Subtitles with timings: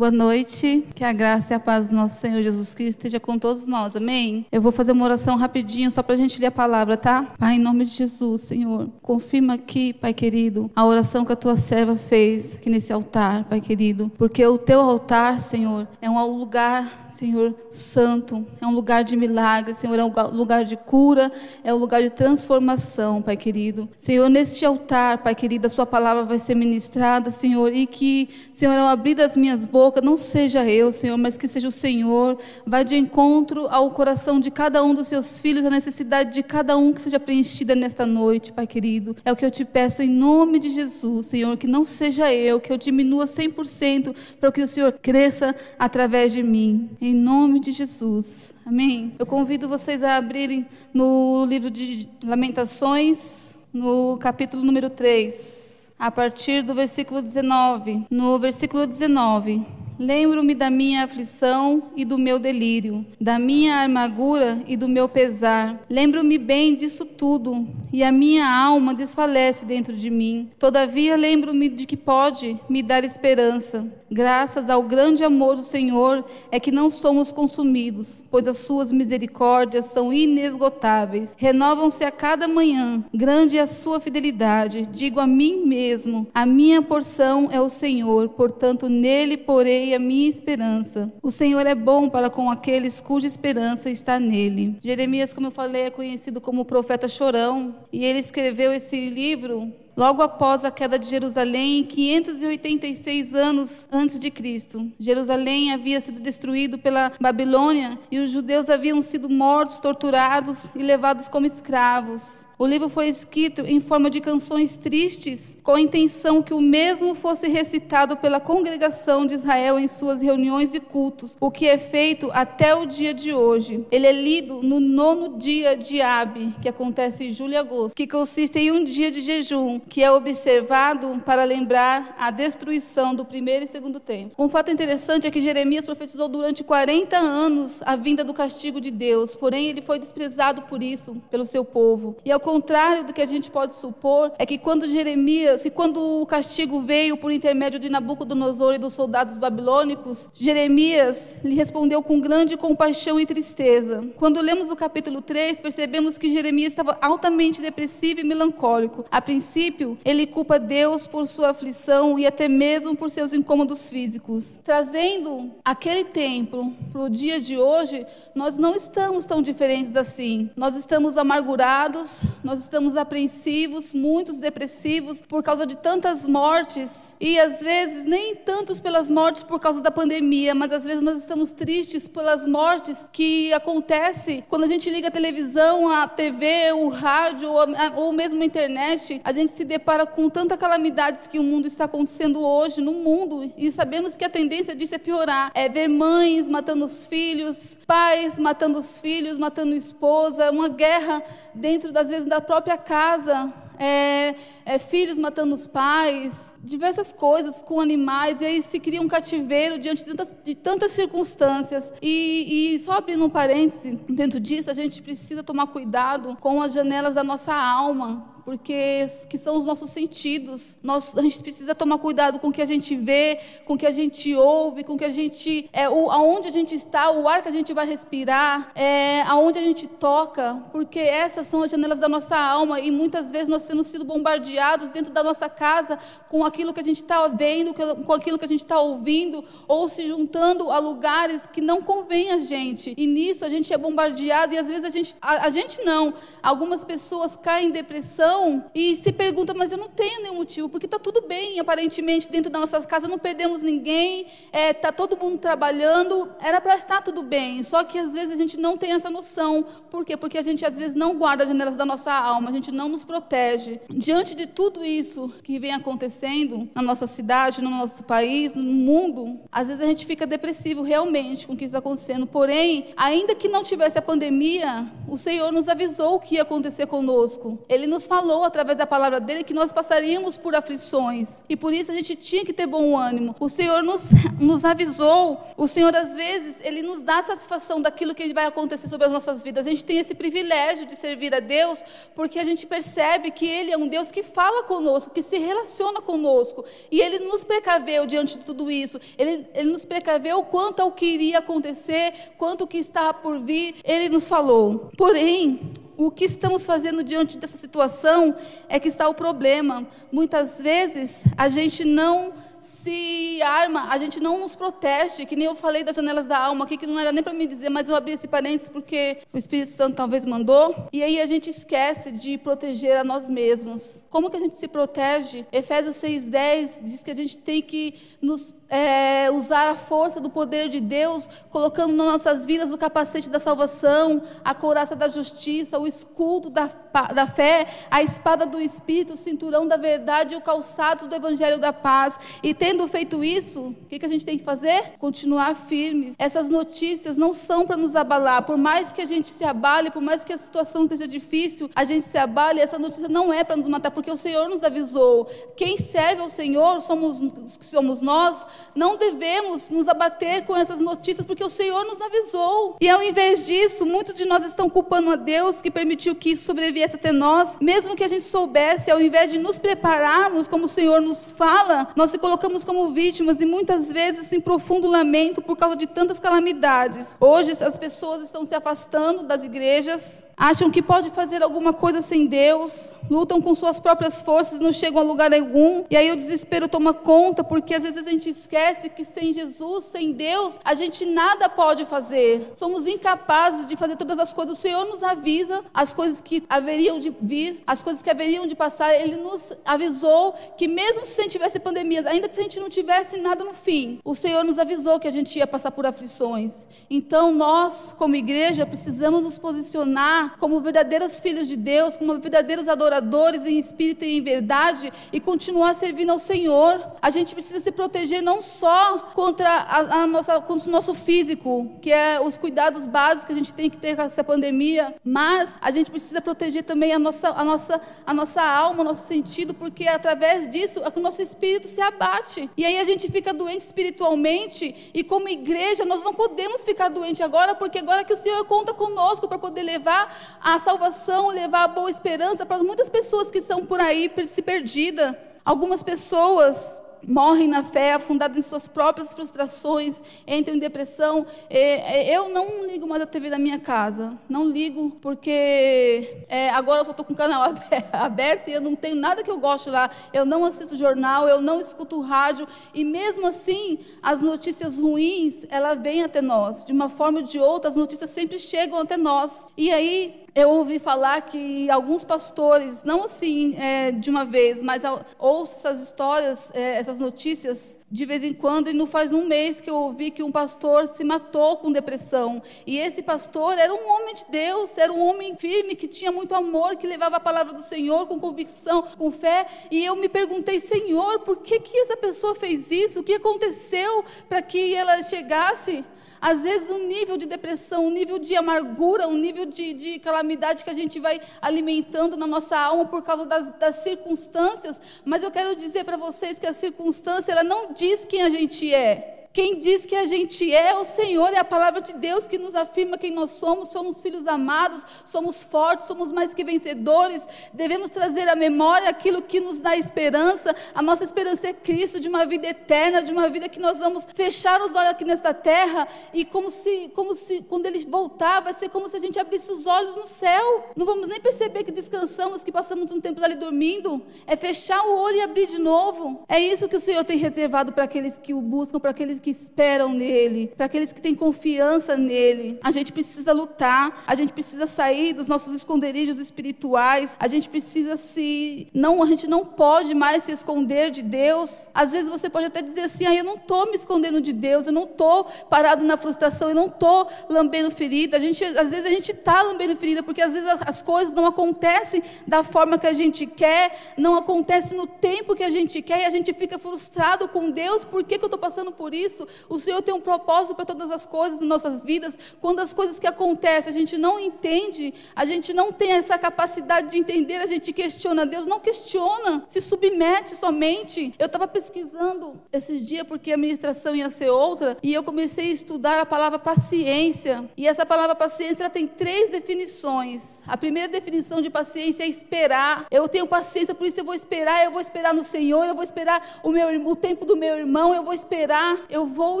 [0.00, 3.38] Boa noite, que a graça e a paz do nosso Senhor Jesus Cristo esteja com
[3.38, 4.46] todos nós, amém?
[4.50, 7.34] Eu vou fazer uma oração rapidinho, só para a gente ler a palavra, tá?
[7.38, 11.54] Pai, em nome de Jesus, Senhor, confirma aqui, Pai querido, a oração que a tua
[11.54, 17.09] serva fez aqui nesse altar, Pai querido, porque o teu altar, Senhor, é um lugar
[17.20, 21.30] Senhor Santo, é um lugar de milagre, Senhor, é um lugar de cura,
[21.62, 23.86] é um lugar de transformação, Pai querido.
[23.98, 28.72] Senhor, neste altar, Pai querido, a Sua palavra vai ser ministrada, Senhor, e que, Senhor,
[28.78, 32.86] ao abrir das minhas bocas, não seja eu, Senhor, mas que seja o Senhor, vai
[32.86, 36.90] de encontro ao coração de cada um dos seus filhos, a necessidade de cada um
[36.90, 39.14] que seja preenchida nesta noite, Pai querido.
[39.26, 42.58] É o que eu te peço em nome de Jesus, Senhor, que não seja eu,
[42.58, 46.88] que eu diminua 100% para que o Senhor cresça através de mim.
[46.98, 48.54] Em em nome de Jesus.
[48.64, 49.14] Amém?
[49.18, 56.62] Eu convido vocês a abrirem no livro de Lamentações, no capítulo número 3, a partir
[56.62, 58.06] do versículo 19.
[58.08, 59.66] No versículo 19.
[60.00, 65.78] Lembro-me da minha aflição e do meu delírio, da minha amargura e do meu pesar.
[65.90, 70.48] Lembro-me bem disso tudo, e a minha alma desfalece dentro de mim.
[70.58, 73.86] Todavia, lembro-me de que pode me dar esperança.
[74.12, 79.84] Graças ao grande amor do Senhor é que não somos consumidos, pois as suas misericórdias
[79.84, 81.36] são inesgotáveis.
[81.38, 83.04] Renovam-se a cada manhã.
[83.14, 84.82] Grande é a sua fidelidade.
[84.90, 90.28] Digo a mim mesmo: a minha porção é o Senhor, portanto nele porei a minha
[90.28, 91.12] esperança.
[91.22, 94.76] O Senhor é bom para com aqueles cuja esperança está nele.
[94.80, 99.72] Jeremias, como eu falei, é conhecido como o profeta chorão, e ele escreveu esse livro
[99.96, 104.90] logo após a queda de Jerusalém, 586 anos antes de Cristo.
[104.98, 111.28] Jerusalém havia sido destruído pela Babilônia e os judeus haviam sido mortos, torturados e levados
[111.28, 112.48] como escravos.
[112.60, 117.14] O livro foi escrito em forma de canções tristes, com a intenção que o mesmo
[117.14, 122.28] fosse recitado pela congregação de Israel em suas reuniões e cultos, o que é feito
[122.34, 123.86] até o dia de hoje.
[123.90, 128.06] Ele é lido no nono dia de Ab, que acontece em julho e agosto, que
[128.06, 133.64] consiste em um dia de jejum, que é observado para lembrar a destruição do primeiro
[133.64, 134.32] e segundo templo.
[134.38, 138.90] Um fato interessante é que Jeremias profetizou durante 40 anos a vinda do castigo de
[138.90, 142.18] Deus, porém ele foi desprezado por isso, pelo seu povo.
[142.22, 146.20] E ao contrário do que a gente pode supor, é que quando Jeremias, e quando
[146.20, 152.18] o castigo veio por intermédio de Nabucodonosor e dos soldados babilônicos, Jeremias lhe respondeu com
[152.18, 154.04] grande compaixão e tristeza.
[154.16, 159.04] Quando lemos o capítulo 3, percebemos que Jeremias estava altamente depressivo e melancólico.
[159.12, 164.60] A princípio, ele culpa Deus por sua aflição e até mesmo por seus incômodos físicos.
[164.64, 170.50] Trazendo aquele tempo para o dia de hoje, nós não estamos tão diferentes assim.
[170.56, 177.16] Nós estamos amargurados, nós estamos apreensivos, muitos depressivos por causa de tantas mortes.
[177.20, 181.18] E às vezes nem tantos pelas mortes por causa da pandemia, mas às vezes nós
[181.18, 184.44] estamos tristes pelas mortes que acontecem.
[184.48, 189.20] Quando a gente liga a televisão, a TV, o rádio ou, ou mesmo a internet,
[189.22, 193.52] a gente se depara com tantas calamidades que o mundo está acontecendo hoje no mundo.
[193.56, 198.38] E sabemos que a tendência disso é piorar, é ver mães matando os filhos, pais
[198.38, 201.22] matando os filhos, matando esposa, uma guerra
[201.54, 204.34] dentro das vezes da própria casa, é,
[204.66, 209.78] é, filhos matando os pais, diversas coisas com animais, e aí se cria um cativeiro
[209.78, 211.92] diante de tantas, de tantas circunstâncias.
[212.02, 216.74] E, e, só abrindo um parêntese, dentro disso, a gente precisa tomar cuidado com as
[216.74, 220.78] janelas da nossa alma, porque que são os nossos sentidos.
[220.82, 223.86] Nós, a gente precisa tomar cuidado com o que a gente vê, com o que
[223.86, 227.28] a gente ouve, com o que a gente, é, o, aonde a gente está, o
[227.28, 231.70] ar que a gente vai respirar, é, aonde a gente toca, porque essas são as
[231.70, 235.96] janelas da nossa alma e muitas vezes nós temos sido bombardeados dentro da nossa casa
[236.28, 239.88] com aquilo que a gente está vendo, com aquilo que a gente está ouvindo, ou
[239.88, 242.94] se juntando a lugares que não convém a gente.
[242.96, 246.12] E nisso a gente é bombardeado e às vezes a gente, a, a gente não.
[246.42, 250.86] Algumas pessoas caem em depressão e se pergunta, mas eu não tenho nenhum motivo, porque
[250.86, 255.16] está tudo bem, aparentemente, dentro das nossas casas, não perdemos ninguém, está é, tá todo
[255.16, 257.62] mundo trabalhando, era para estar tudo bem.
[257.62, 259.64] Só que às vezes a gente não tem essa noção.
[259.88, 260.16] Por quê?
[260.16, 262.88] Porque a gente às vezes não guarda as janelas da nossa alma, a gente não
[262.88, 263.59] nos protege.
[263.90, 269.40] Diante de tudo isso que vem acontecendo na nossa cidade, no nosso país, no mundo,
[269.50, 272.26] às vezes a gente fica depressivo realmente com o que está acontecendo.
[272.26, 276.86] Porém, ainda que não tivesse a pandemia, o Senhor nos avisou o que ia acontecer
[276.86, 277.58] conosco.
[277.68, 281.42] Ele nos falou falou através da palavra dele que nós passaríamos por aflições.
[281.48, 283.34] E por isso a gente tinha que ter bom ânimo.
[283.40, 285.40] O Senhor nos, nos avisou.
[285.56, 289.42] O Senhor, às vezes, ele nos dá satisfação daquilo que vai acontecer sobre as nossas
[289.42, 289.66] vidas.
[289.66, 291.82] A gente tem esse privilégio de servir a Deus
[292.14, 296.00] porque a gente percebe que Ele é um Deus que fala conosco, que se relaciona
[296.00, 296.64] conosco.
[296.90, 299.00] E Ele nos precaveu diante de tudo isso.
[299.18, 303.74] Ele, ele nos precaveu quanto ao que iria acontecer, quanto que está por vir.
[303.84, 304.90] Ele nos falou.
[304.96, 308.34] Porém, o que estamos fazendo diante dessa situação
[308.68, 309.86] é que está o problema.
[310.10, 315.54] Muitas vezes a gente não se arma, a gente não nos protege, que nem eu
[315.54, 318.12] falei das janelas da alma que não era nem para me dizer, mas eu abri
[318.12, 320.88] esse parênteses porque o Espírito Santo talvez mandou.
[320.92, 324.04] E aí a gente esquece de proteger a nós mesmos.
[324.10, 325.46] Como que a gente se protege?
[325.52, 330.68] Efésios 6,10 diz que a gente tem que nos é, usar a força do poder
[330.68, 335.86] de Deus, colocando nas nossas vidas o capacete da salvação, a couraça da justiça, o
[335.86, 336.70] escudo da,
[337.12, 341.58] da fé, a espada do Espírito, o cinturão da verdade e o calçado do Evangelho
[341.58, 342.18] da paz.
[342.42, 344.94] E tendo feito isso, o que, que a gente tem que fazer?
[344.98, 346.14] Continuar firmes.
[346.18, 348.44] Essas notícias não são para nos abalar.
[348.44, 351.84] Por mais que a gente se abale, por mais que a situação esteja difícil, a
[351.84, 355.26] gente se abale, essa notícia não é para nos matar, porque o Senhor nos avisou.
[355.56, 357.20] Quem serve ao Senhor somos,
[357.60, 362.76] somos nós não devemos nos abater com essas notícias, porque o Senhor nos avisou.
[362.80, 366.44] E ao invés disso, muitos de nós estão culpando a Deus que permitiu que isso
[366.44, 370.68] sobreviesse até nós, mesmo que a gente soubesse, ao invés de nos prepararmos, como o
[370.68, 375.56] Senhor nos fala, nós se colocamos como vítimas e muitas vezes em profundo lamento por
[375.56, 377.16] causa de tantas calamidades.
[377.20, 382.26] Hoje as pessoas estão se afastando das igrejas, acham que pode fazer alguma coisa sem
[382.26, 386.66] Deus, lutam com suas próprias forças, não chegam a lugar algum, e aí o desespero
[386.66, 391.06] toma conta, porque às vezes a gente esquece que sem Jesus, sem Deus, a gente
[391.06, 392.50] nada pode fazer.
[392.54, 394.58] Somos incapazes de fazer todas as coisas.
[394.58, 398.56] O Senhor nos avisa as coisas que haveriam de vir, as coisas que haveriam de
[398.56, 398.92] passar.
[398.92, 402.68] Ele nos avisou que mesmo se a gente tivesse pandemias, ainda que a gente não
[402.68, 406.66] tivesse nada no fim, o Senhor nos avisou que a gente ia passar por aflições.
[406.90, 413.46] Então nós, como igreja, precisamos nos posicionar como verdadeiros filhos de Deus, como verdadeiros adoradores
[413.46, 416.84] em espírito e em verdade e continuar servindo ao Senhor.
[417.00, 421.70] A gente precisa se proteger não só contra a, a nossa, contra o nosso físico,
[421.80, 425.58] que é os cuidados básicos que a gente tem que ter com essa pandemia, mas
[425.60, 429.54] a gente precisa proteger também a nossa, a nossa, a nossa alma, o nosso sentido,
[429.54, 432.50] porque através disso é que o nosso espírito se abate.
[432.56, 437.22] E aí a gente fica doente espiritualmente e como igreja nós não podemos ficar doente
[437.22, 441.68] agora, porque agora que o Senhor conta conosco para poder levar a salvação, levar a
[441.68, 445.14] boa esperança para muitas pessoas que estão por aí se perdidas.
[445.44, 451.26] Algumas pessoas morrem na fé, afundadas em suas próprias frustrações, entram em depressão.
[451.48, 456.84] Eu não ligo mais a TV da minha casa, não ligo, porque é, agora eu
[456.84, 457.42] só estou com o canal
[457.92, 459.90] aberto e eu não tenho nada que eu gosto lá.
[460.12, 465.80] Eu não assisto jornal, eu não escuto rádio, e mesmo assim, as notícias ruins, elas
[465.80, 466.64] vêm até nós.
[466.64, 469.46] De uma forma ou de outra, as notícias sempre chegam até nós.
[469.56, 474.82] E aí, eu ouvi falar que alguns pastores, não assim é, de uma vez, mas
[475.18, 479.60] ouço essas histórias, é, essas notícias de vez em quando, e não faz um mês
[479.60, 482.40] que eu ouvi que um pastor se matou com depressão.
[482.64, 486.32] E esse pastor era um homem de Deus, era um homem firme, que tinha muito
[486.32, 489.46] amor, que levava a palavra do Senhor com convicção, com fé.
[489.70, 493.00] E eu me perguntei, Senhor, por que, que essa pessoa fez isso?
[493.00, 495.84] O que aconteceu para que ela chegasse?
[496.20, 500.64] Às vezes, um nível de depressão, um nível de amargura, um nível de, de calamidade
[500.64, 504.80] que a gente vai alimentando na nossa alma por causa das, das circunstâncias.
[505.04, 508.72] Mas eu quero dizer para vocês que a circunstância ela não diz quem a gente
[508.72, 509.19] é.
[509.32, 512.56] Quem diz que a gente é o Senhor, é a palavra de Deus que nos
[512.56, 513.68] afirma quem nós somos.
[513.68, 517.24] Somos filhos amados, somos fortes, somos mais que vencedores.
[517.52, 520.52] Devemos trazer à memória aquilo que nos dá esperança.
[520.74, 524.04] A nossa esperança é Cristo, de uma vida eterna, de uma vida que nós vamos
[524.12, 528.52] fechar os olhos aqui nesta terra e como se, como se quando Ele voltar, vai
[528.52, 530.72] ser como se a gente abrisse os olhos no céu.
[530.74, 534.02] Não vamos nem perceber que descansamos, que passamos um tempo ali dormindo.
[534.26, 536.24] É fechar o olho e abrir de novo.
[536.28, 539.30] É isso que o Senhor tem reservado para aqueles que o buscam, para aqueles que
[539.30, 542.58] esperam nele, para aqueles que têm confiança nele.
[542.62, 547.96] A gente precisa lutar, a gente precisa sair dos nossos esconderijos espirituais, a gente precisa
[547.96, 551.68] se não, a gente não pode mais se esconder de Deus.
[551.74, 554.66] Às vezes você pode até dizer assim: "Ah, eu não estou me escondendo de Deus,
[554.66, 558.16] eu não estou parado na frustração, eu não estou lambendo ferida".
[558.16, 561.14] A gente às vezes a gente está lambendo ferida porque às vezes as, as coisas
[561.14, 565.82] não acontecem da forma que a gente quer, não acontecem no tempo que a gente
[565.82, 568.94] quer e a gente fica frustrado com Deus, por que, que eu estou passando por
[568.94, 569.09] isso?
[569.10, 569.26] Isso.
[569.48, 572.18] O Senhor tem um propósito para todas as coisas nas nossas vidas.
[572.40, 576.90] Quando as coisas que acontecem a gente não entende, a gente não tem essa capacidade
[576.90, 578.46] de entender, a gente questiona Deus.
[578.46, 581.14] Não questiona, se submete somente.
[581.18, 585.52] Eu estava pesquisando esses dias porque a ministração ia ser outra e eu comecei a
[585.52, 587.48] estudar a palavra paciência.
[587.56, 590.42] E essa palavra paciência ela tem três definições.
[590.46, 592.86] A primeira definição de paciência é esperar.
[592.90, 595.82] Eu tenho paciência, por isso eu vou esperar, eu vou esperar no Senhor, eu vou
[595.82, 599.40] esperar o, meu, o tempo do meu irmão, eu vou esperar, eu vou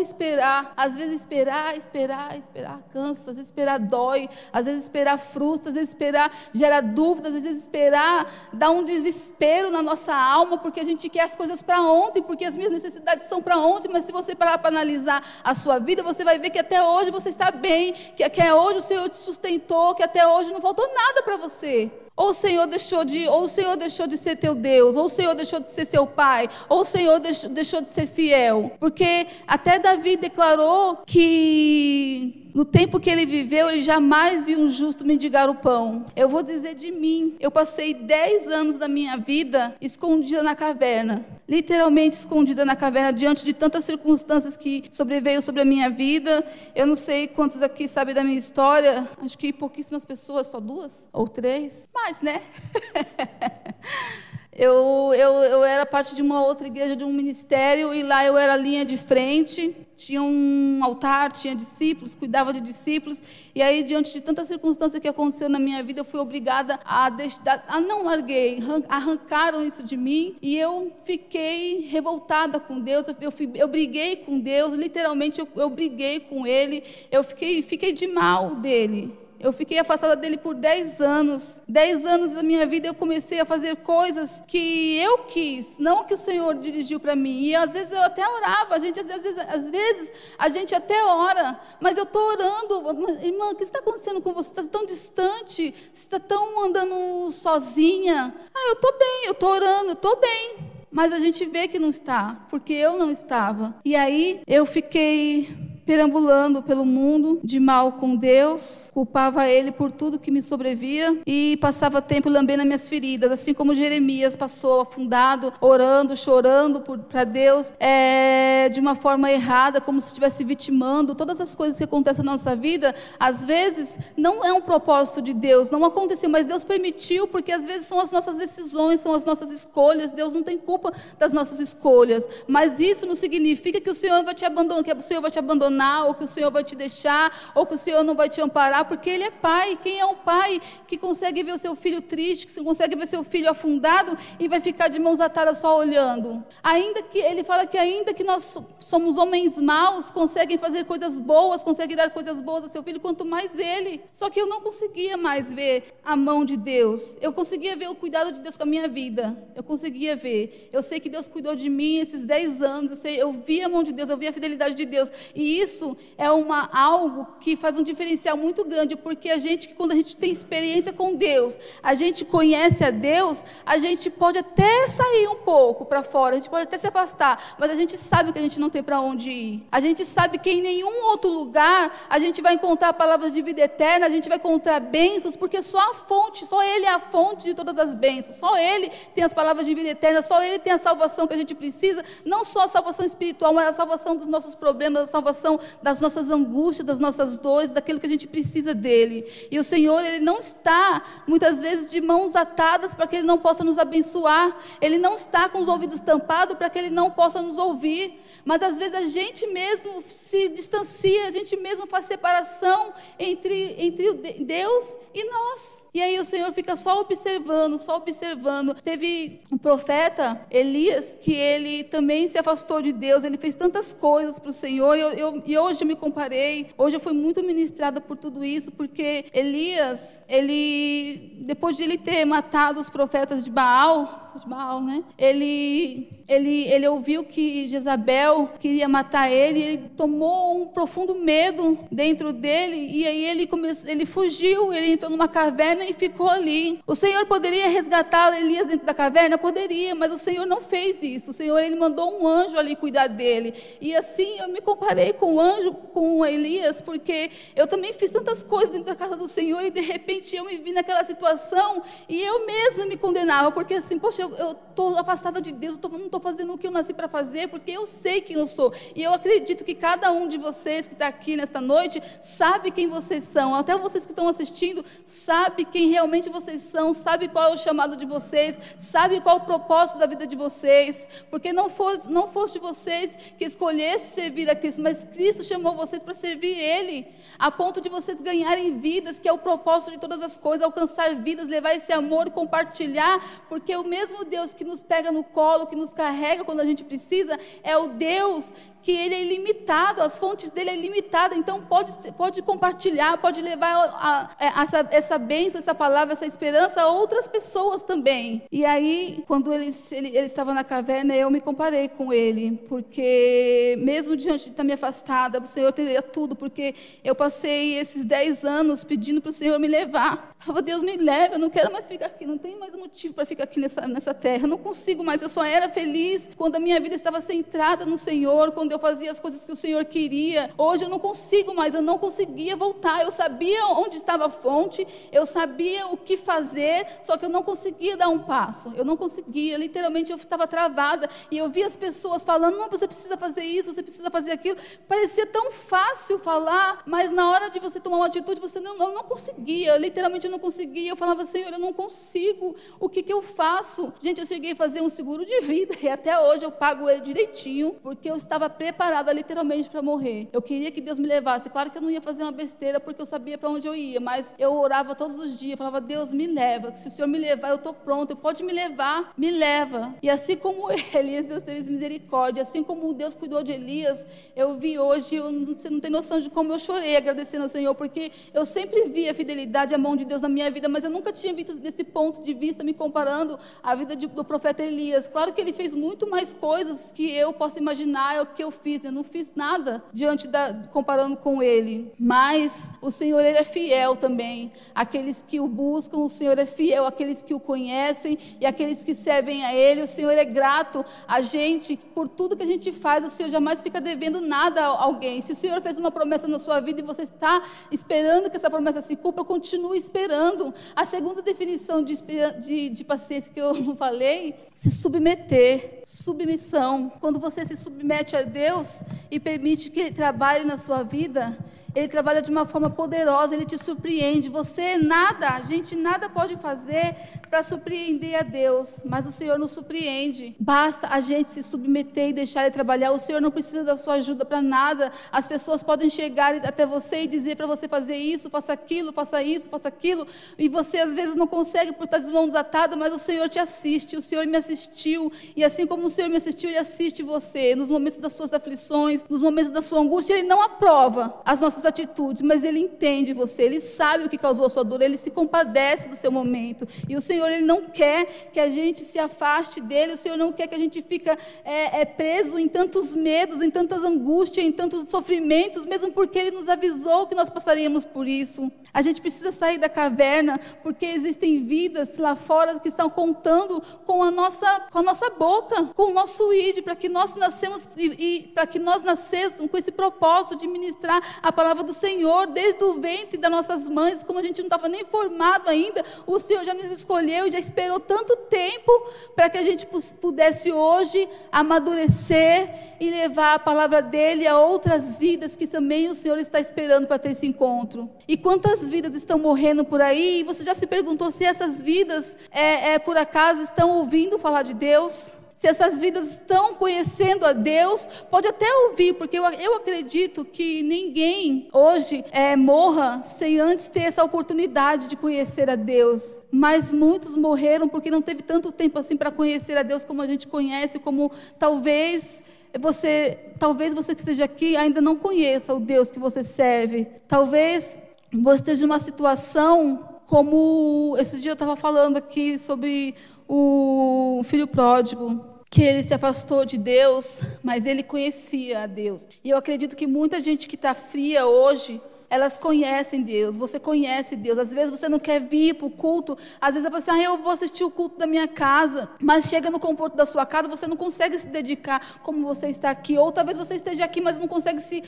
[0.00, 0.72] esperar.
[0.76, 5.74] Às vezes esperar, esperar, esperar cansa, às vezes esperar dói, às vezes esperar frustra, às
[5.74, 10.84] vezes esperar gera dúvidas, às vezes esperar dá um desespero na nossa alma, porque a
[10.84, 14.12] gente quer as coisas para ontem, porque as minhas necessidades são para ontem, mas se
[14.12, 17.50] você parar para analisar a sua vida, você vai ver que até hoje você está
[17.50, 21.36] bem, que até hoje o Senhor te sustentou, que até hoje não faltou nada para
[21.36, 21.90] você.
[22.20, 25.08] Ou o Senhor deixou de, ou o Senhor deixou de ser teu Deus, ou o
[25.08, 28.72] Senhor deixou de ser seu pai, ou o Senhor deixou, deixou de ser fiel.
[28.78, 35.04] Porque até Davi declarou que no tempo que ele viveu, ele jamais viu um justo
[35.04, 36.04] mendigar o pão.
[36.14, 41.24] Eu vou dizer de mim, eu passei 10 anos da minha vida escondida na caverna.
[41.48, 46.44] Literalmente escondida na caverna, diante de tantas circunstâncias que sobreveio sobre a minha vida.
[46.74, 51.08] Eu não sei quantos aqui sabem da minha história, acho que pouquíssimas pessoas, só duas
[51.12, 51.88] ou três.
[51.92, 52.42] Mas, né?
[54.52, 58.36] Eu, eu, eu era parte de uma outra igreja, de um ministério, e lá eu
[58.36, 59.74] era linha de frente.
[59.94, 63.22] Tinha um altar, tinha discípulos, cuidava de discípulos.
[63.54, 67.08] E aí, diante de tanta circunstância que aconteceu na minha vida, eu fui obrigada a
[67.08, 67.64] deixar.
[67.68, 70.34] A não larguei, arrancaram isso de mim.
[70.42, 73.06] E eu fiquei revoltada com Deus.
[73.06, 76.82] Eu, eu, fui, eu briguei com Deus, literalmente eu, eu briguei com Ele.
[77.08, 79.16] Eu fiquei, fiquei de mal dele.
[79.40, 81.62] Eu fiquei afastada dele por 10 anos.
[81.66, 86.12] 10 anos da minha vida eu comecei a fazer coisas que eu quis, não que
[86.12, 87.44] o Senhor dirigiu para mim.
[87.44, 91.02] E às vezes eu até orava, a gente às vezes, às vezes a gente até
[91.02, 94.50] ora, mas eu estou orando, irmã, o que está acontecendo com você?
[94.50, 98.34] Você está tão distante, você está tão andando sozinha.
[98.54, 100.56] Ah, eu estou bem, eu estou orando, eu estou bem.
[100.90, 103.76] Mas a gente vê que não está, porque eu não estava.
[103.84, 110.18] E aí eu fiquei perambulando pelo mundo de mal com Deus, culpava ele por tudo
[110.18, 115.52] que me sobrevia e passava tempo lambendo as minhas feridas, assim como Jeremias passou afundado,
[115.60, 121.14] orando, chorando para Deus, é, de uma forma errada, como se estivesse vitimando.
[121.14, 125.34] Todas as coisas que acontecem na nossa vida, às vezes não é um propósito de
[125.34, 129.24] Deus, não aconteceu, mas Deus permitiu, porque às vezes são as nossas decisões, são as
[129.24, 130.12] nossas escolhas.
[130.12, 134.34] Deus não tem culpa das nossas escolhas, mas isso não significa que o Senhor vai
[134.34, 136.74] te abandonar, que o Senhor vai te abandonar abandonar, ou que o Senhor vai te
[136.74, 139.78] deixar, ou que o Senhor não vai te amparar, porque Ele é Pai.
[139.80, 143.22] Quem é um pai que consegue ver o seu filho triste, que consegue ver seu
[143.22, 146.44] filho afundado e vai ficar de mãos atadas só olhando?
[146.62, 151.62] Ainda que Ele fala que ainda que nós somos homens maus, conseguem fazer coisas boas,
[151.62, 154.00] conseguem dar coisas boas a seu filho, quanto mais Ele.
[154.12, 157.16] Só que eu não conseguia mais ver a mão de Deus.
[157.20, 159.36] Eu conseguia ver o cuidado de Deus com a minha vida.
[159.54, 160.68] Eu conseguia ver.
[160.72, 162.90] Eu sei que Deus cuidou de mim esses 10 anos.
[162.90, 165.10] Eu sei, eu vi a mão de Deus, eu vi a fidelidade de Deus.
[165.34, 169.92] E isso é uma, algo que faz um diferencial muito grande, porque a gente, quando
[169.92, 174.86] a gente tem experiência com Deus, a gente conhece a Deus, a gente pode até
[174.88, 178.32] sair um pouco para fora, a gente pode até se afastar, mas a gente sabe
[178.32, 179.66] que a gente não tem para onde ir.
[179.70, 183.60] A gente sabe que em nenhum outro lugar a gente vai encontrar palavras de vida
[183.60, 187.44] eterna, a gente vai encontrar bênçãos, porque só a fonte, só Ele é a fonte
[187.44, 190.72] de todas as bênçãos, só Ele tem as palavras de vida eterna, só Ele tem
[190.72, 194.26] a salvação que a gente precisa, não só a salvação espiritual, mas a salvação dos
[194.26, 195.49] nossos problemas, a salvação
[195.82, 199.26] das nossas angústias, das nossas dores, daquilo que a gente precisa dele.
[199.50, 203.38] E o Senhor, ele não está muitas vezes de mãos atadas para que ele não
[203.38, 204.56] possa nos abençoar.
[204.80, 208.20] Ele não está com os ouvidos tampados para que ele não possa nos ouvir.
[208.44, 214.12] Mas às vezes a gente mesmo se distancia, a gente mesmo faz separação entre, entre
[214.44, 215.80] Deus e nós.
[215.92, 218.74] E aí o Senhor fica só observando, só observando.
[218.74, 224.38] Teve um profeta, Elias, que ele também se afastou de Deus, ele fez tantas coisas
[224.38, 227.44] para o Senhor, e, eu, eu, e hoje eu me comparei, hoje eu fui muito
[227.44, 233.50] ministrada por tudo isso, porque Elias, ele, depois de ele ter matado os profetas de
[233.50, 235.02] Baal, de Baal, né?
[235.18, 242.32] Ele ele, ele ouviu que Jezabel queria matar ele, ele tomou um profundo medo dentro
[242.32, 246.80] dele, e aí ele, começou, ele fugiu, ele entrou numa caverna e ficou ali.
[246.86, 249.36] O Senhor poderia resgatar Elias dentro da caverna?
[249.36, 251.30] Poderia, mas o Senhor não fez isso.
[251.30, 253.52] O Senhor ele mandou um anjo ali cuidar dele.
[253.80, 258.44] E assim eu me comparei com o anjo, com Elias, porque eu também fiz tantas
[258.44, 262.22] coisas dentro da casa do Senhor e de repente eu me vi naquela situação e
[262.22, 265.88] eu mesma me condenava, porque assim, poxa, poxa, eu estou afastada de Deus, eu tô,
[265.88, 268.72] não estou fazendo o que eu nasci para fazer, porque eu sei quem eu sou.
[268.94, 272.88] E eu acredito que cada um de vocês que está aqui nesta noite sabe quem
[272.88, 273.54] vocês são.
[273.54, 277.96] Até vocês que estão assistindo, sabe quem realmente vocês são, sabe qual é o chamado
[277.96, 281.08] de vocês, sabe qual é o propósito da vida de vocês.
[281.30, 286.02] Porque não fosse, não fosse vocês que escolhessem servir a Cristo, mas Cristo chamou vocês
[286.02, 287.06] para servir Ele,
[287.38, 291.14] a ponto de vocês ganharem vidas, que é o propósito de todas as coisas, alcançar
[291.16, 295.76] vidas, levar esse amor compartilhar, porque o mesmo Deus que nos pega no colo, que
[295.76, 300.50] nos carrega quando a gente precisa, é o Deus que ele é ilimitado, as fontes
[300.50, 305.74] dele é limitada, então pode, pode compartilhar, pode levar a, a, essa, essa bênção, essa
[305.74, 308.42] palavra, essa esperança a outras pessoas também.
[308.50, 313.76] E aí, quando ele, ele, ele estava na caverna, eu me comparei com ele, porque
[313.80, 318.44] mesmo diante de estar me afastada, o Senhor teria tudo, porque eu passei esses dez
[318.44, 320.34] anos pedindo para o Senhor me levar.
[320.38, 323.26] Falava, Deus me leve, eu não quero mais ficar aqui, não tem mais motivo para
[323.26, 326.60] ficar aqui nessa, nessa terra, eu não consigo mais, eu só era feliz quando a
[326.60, 329.84] minha vida estava centrada no Senhor, quando quando eu fazia as coisas que o Senhor
[329.84, 330.50] queria.
[330.56, 333.02] Hoje eu não consigo mais, eu não conseguia voltar.
[333.02, 337.42] Eu sabia onde estava a fonte, eu sabia o que fazer, só que eu não
[337.42, 338.72] conseguia dar um passo.
[338.76, 342.86] Eu não conseguia, literalmente eu estava travada e eu via as pessoas falando: "Não, você
[342.86, 344.56] precisa fazer isso, você precisa fazer aquilo".
[344.86, 348.94] Parecia tão fácil falar, mas na hora de você tomar uma atitude, você não, não,
[348.94, 350.90] não conseguia, literalmente eu não conseguia.
[350.90, 352.54] Eu falava: "Senhor, eu não consigo.
[352.78, 353.92] O que que eu faço?".
[353.98, 357.00] Gente, eu cheguei a fazer um seguro de vida e até hoje eu pago ele
[357.00, 360.28] direitinho, porque eu estava preparada literalmente para morrer.
[360.34, 361.48] Eu queria que Deus me levasse.
[361.48, 363.98] Claro que eu não ia fazer uma besteira porque eu sabia para onde eu ia,
[363.98, 366.74] mas eu orava todos os dias, falava: "Deus me leva.
[366.74, 368.14] Se o Senhor me levar, eu estou pronto.
[368.14, 369.94] Pode me levar, me leva".
[370.02, 374.78] E assim como Elias, Deus teve misericórdia, assim como Deus cuidou de Elias, eu vi
[374.78, 378.44] hoje, eu, você não tem noção de como eu chorei agradecendo ao Senhor, porque eu
[378.44, 381.32] sempre vi a fidelidade, a mão de Deus na minha vida, mas eu nunca tinha
[381.32, 385.08] visto desse ponto de vista me comparando à vida de, do profeta Elias.
[385.08, 388.84] Claro que ele fez muito mais coisas que eu posso imaginar, que eu eu fiz,
[388.84, 391.92] eu não fiz nada diante da comparando com ele.
[391.98, 394.52] Mas o Senhor ele é fiel também.
[394.74, 398.94] Aqueles que o buscam, o Senhor é fiel, aqueles que o conhecem e aqueles que
[398.94, 403.04] servem a ele, o Senhor é grato a gente por tudo que a gente faz.
[403.04, 405.22] O Senhor jamais fica devendo nada a alguém.
[405.22, 408.50] Se o Senhor fez uma promessa na sua vida e você está esperando que essa
[408.50, 410.52] promessa se cumpra, continue esperando.
[410.74, 411.94] A segunda definição de,
[412.40, 416.90] de, de paciência que eu falei, se submeter, submissão.
[417.00, 421.36] Quando você se submete a Deus, Deus e permite que Ele trabalhe na sua vida,
[421.74, 424.28] ele trabalha de uma forma poderosa, ele te surpreende.
[424.28, 426.96] Você nada, a gente nada pode fazer
[427.28, 430.34] para surpreender a Deus, mas o Senhor nos surpreende.
[430.38, 432.90] Basta a gente se submeter e deixar ele trabalhar.
[432.90, 434.90] O Senhor não precisa da sua ajuda para nada.
[435.12, 439.22] As pessoas podem chegar até você e dizer para você fazer isso, faça aquilo, faça
[439.22, 440.06] isso, faça aquilo,
[440.38, 443.38] e você às vezes não consegue por estar de mãos atadas, mas o Senhor te
[443.38, 443.96] assiste.
[443.96, 447.70] O Senhor me assistiu, e assim como o Senhor me assistiu, ele assiste você nos
[447.70, 450.14] momentos das suas aflições, nos momentos da sua angústia.
[450.14, 454.18] Ele não aprova as nossas nossas atitudes, mas Ele entende você, Ele sabe o que
[454.18, 456.66] causou a sua dor, Ele se compadece do seu momento.
[456.88, 460.32] E o Senhor, Ele não quer que a gente se afaste dEle, o Senhor não
[460.32, 461.08] quer que a gente fique
[461.44, 466.30] é, é, preso em tantos medos, em tantas angústias, em tantos sofrimentos, mesmo porque Ele
[466.32, 468.50] nos avisou que nós passaríamos por isso.
[468.72, 474.02] A gente precisa sair da caverna, porque existem vidas lá fora que estão contando com
[474.02, 477.86] a nossa, com a nossa boca, com o nosso id, para que nós nascemos e,
[477.86, 482.28] e para que nós nascêssemos com esse propósito de ministrar a palavra palavra do Senhor
[482.28, 486.16] desde o ventre das nossas mães, como a gente não estava nem formado ainda, o
[486.16, 488.70] Senhor já nos escolheu e já esperou tanto tempo
[489.16, 489.66] para que a gente
[490.00, 496.18] pudesse hoje amadurecer e levar a palavra dele a outras vidas que também o Senhor
[496.18, 497.90] está esperando para ter esse encontro.
[498.06, 500.20] E quantas vidas estão morrendo por aí?
[500.20, 504.44] E você já se perguntou se essas vidas, é, é por acaso, estão ouvindo falar
[504.44, 505.19] de Deus?
[505.40, 510.62] Se essas vidas estão conhecendo a Deus, pode até ouvir, porque eu, eu acredito que
[510.62, 516.20] ninguém hoje é, morra sem antes ter essa oportunidade de conhecer a Deus.
[516.30, 520.06] Mas muitos morreram porque não teve tanto tempo assim para conhecer a Deus como a
[520.06, 522.22] gente conhece, como talvez
[522.60, 526.86] você, talvez você que esteja aqui ainda não conheça o Deus que você serve.
[527.08, 527.78] Talvez
[528.12, 532.94] você esteja numa situação como esses dias eu estava falando aqui sobre
[533.26, 539.08] o filho pródigo que ele se afastou de Deus, mas ele conhecia a Deus.
[539.24, 544.14] E eu acredito que muita gente que está fria hoje, elas conhecem Deus, você conhece
[544.14, 544.38] Deus.
[544.38, 547.32] Às vezes você não quer vir para o culto, às vezes você, ah, eu vou
[547.32, 550.76] assistir o culto da minha casa, mas chega no conforto da sua casa, você não
[550.76, 554.60] consegue se dedicar como você está aqui, ou talvez você esteja aqui, mas não consegue
[554.60, 554.84] se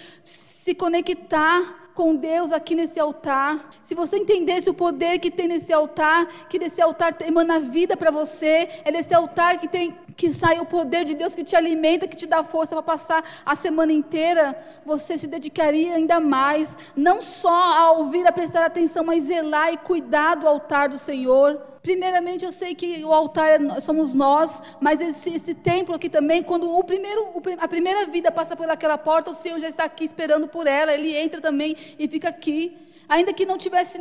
[0.62, 5.72] se conectar com Deus aqui nesse altar, se você entendesse o poder que tem nesse
[5.72, 10.60] altar, que desse altar emana vida para você, é desse altar que tem que sai
[10.60, 13.92] o poder de Deus que te alimenta, que te dá força para passar a semana
[13.92, 19.72] inteira, você se dedicaria ainda mais, não só a ouvir, a prestar atenção, mas zelar
[19.72, 21.71] e cuidar do altar do Senhor.
[21.82, 26.42] Primeiramente, eu sei que o altar é somos nós, mas esse, esse templo aqui também,
[26.42, 30.04] quando o primeiro, a primeira vida passa por aquela porta, o Senhor já está aqui
[30.04, 32.76] esperando por ela, ele entra também e fica aqui.
[33.08, 33.98] Ainda que não tivesse,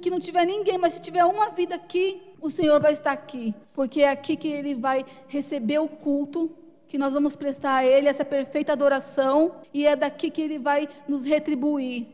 [0.00, 3.52] que, não tiver ninguém, mas se tiver uma vida aqui, o Senhor vai estar aqui,
[3.72, 6.50] porque é aqui que ele vai receber o culto
[6.94, 10.88] que nós vamos prestar a Ele essa perfeita adoração e é daqui que Ele vai
[11.08, 12.06] nos retribuir,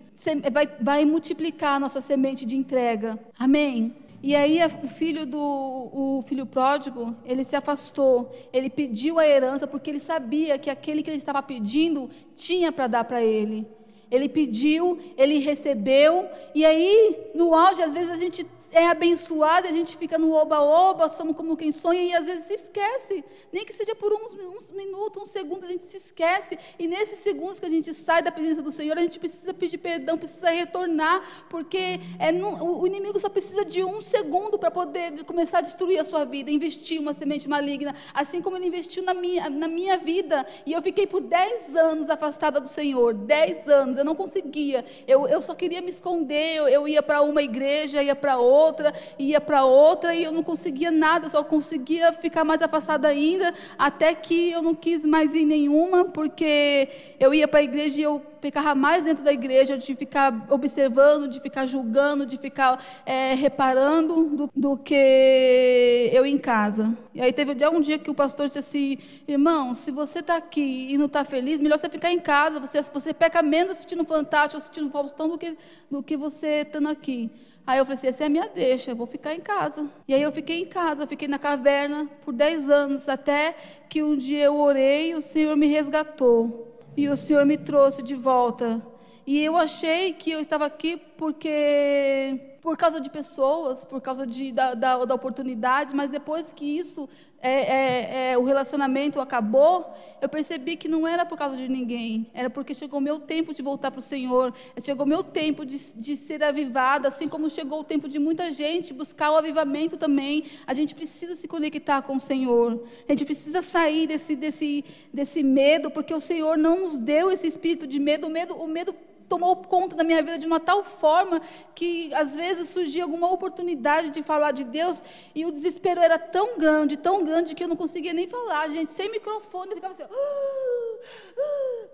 [0.51, 3.19] vai, vai multiplicar a nossa semente de entrega.
[3.39, 3.95] Amém.
[4.23, 9.67] E aí o filho do o filho pródigo, ele se afastou, ele pediu a herança
[9.67, 13.67] porque ele sabia que aquele que ele estava pedindo tinha para dar para ele.
[14.11, 19.71] Ele pediu, ele recebeu, e aí, no auge, às vezes a gente é abençoado, a
[19.71, 23.73] gente fica no oba-oba, somos como quem sonha, e às vezes se esquece, nem que
[23.73, 27.67] seja por uns, uns minutos, uns segundos, a gente se esquece, e nesses segundos que
[27.67, 32.01] a gente sai da presença do Senhor, a gente precisa pedir perdão, precisa retornar, porque
[32.19, 36.05] é no, o inimigo só precisa de um segundo para poder começar a destruir a
[36.05, 40.47] sua vida, investir uma semente maligna, assim como ele investiu na minha, na minha vida,
[40.65, 44.85] e eu fiquei por 10 anos afastada do Senhor, 10 anos, eu não conseguia.
[45.07, 46.57] Eu, eu só queria me esconder.
[46.57, 50.43] Eu, eu ia para uma igreja, ia para outra, ia para outra, e eu não
[50.43, 55.45] conseguia nada, só conseguia ficar mais afastada ainda, até que eu não quis mais ir
[55.45, 59.95] nenhuma, porque eu ia para a igreja e eu ficava mais dentro da igreja, de
[59.95, 66.97] ficar observando, de ficar julgando, de ficar é, reparando, do, do, que eu em casa.
[67.15, 68.99] E aí teve um dia que o pastor disse assim,
[69.29, 72.81] irmão, se você está aqui e não está feliz, melhor você ficar em casa, você,
[72.83, 75.57] você peca menos assistindo Fantástico, assistindo Faustão, do que,
[75.91, 77.31] do que você estando aqui.
[77.67, 79.89] Aí eu falei assim, essa é a minha deixa, eu vou ficar em casa.
[80.09, 83.55] E aí eu fiquei em casa, eu fiquei na caverna por 10 anos, até
[83.89, 88.03] que um dia eu orei e o Senhor me resgatou e o Senhor me trouxe
[88.03, 88.83] de volta.
[89.27, 94.53] E eu achei que eu estava aqui porque por causa de pessoas, por causa de,
[94.53, 97.09] da, da, da oportunidade, mas depois que isso,
[97.41, 102.31] é, é, é, o relacionamento acabou, eu percebi que não era por causa de ninguém,
[102.35, 106.17] era porque chegou meu tempo de voltar para o Senhor, chegou meu tempo de, de
[106.17, 110.45] ser avivada, assim como chegou o tempo de muita gente buscar o avivamento também.
[110.67, 115.43] A gente precisa se conectar com o Senhor, a gente precisa sair desse, desse, desse
[115.43, 118.95] medo, porque o Senhor não nos deu esse espírito de medo, o medo, o medo
[119.31, 121.41] tomou conta da minha vida de uma tal forma
[121.73, 126.59] que às vezes surgia alguma oportunidade de falar de Deus e o desespero era tão
[126.59, 130.03] grande, tão grande que eu não conseguia nem falar, gente, sem microfone, eu ficava assim,
[130.03, 130.91] ah,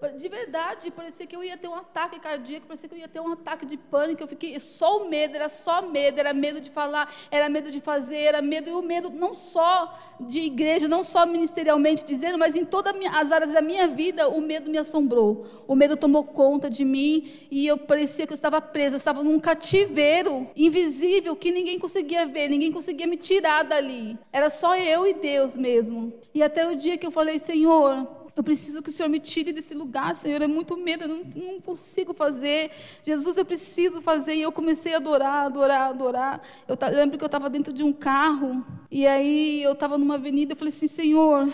[0.02, 3.08] ah, de verdade, parecia que eu ia ter um ataque cardíaco, parecia que eu ia
[3.08, 6.60] ter um ataque de pânico, eu fiquei só o medo, era só medo, era medo
[6.60, 10.86] de falar, era medo de fazer, era medo, e o medo não só de igreja,
[10.86, 14.78] não só ministerialmente dizendo, mas em todas as áreas da minha vida, o medo me
[14.78, 18.98] assombrou, o medo tomou conta de mim, e eu parecia que eu estava presa, eu
[18.98, 24.18] estava num cativeiro invisível que ninguém conseguia ver, ninguém conseguia me tirar dali.
[24.32, 26.12] Era só eu e Deus mesmo.
[26.34, 29.50] E até o dia que eu falei, Senhor, eu preciso que o Senhor me tire
[29.50, 30.42] desse lugar, Senhor.
[30.42, 32.70] É muito medo, eu não, não, consigo fazer.
[33.02, 34.34] Jesus, eu preciso fazer.
[34.34, 36.42] E eu comecei a adorar, adorar, adorar.
[36.68, 38.62] Eu, eu lembro que eu estava dentro de um carro.
[38.90, 40.52] E aí eu estava numa avenida.
[40.52, 41.50] Eu falei assim: Senhor,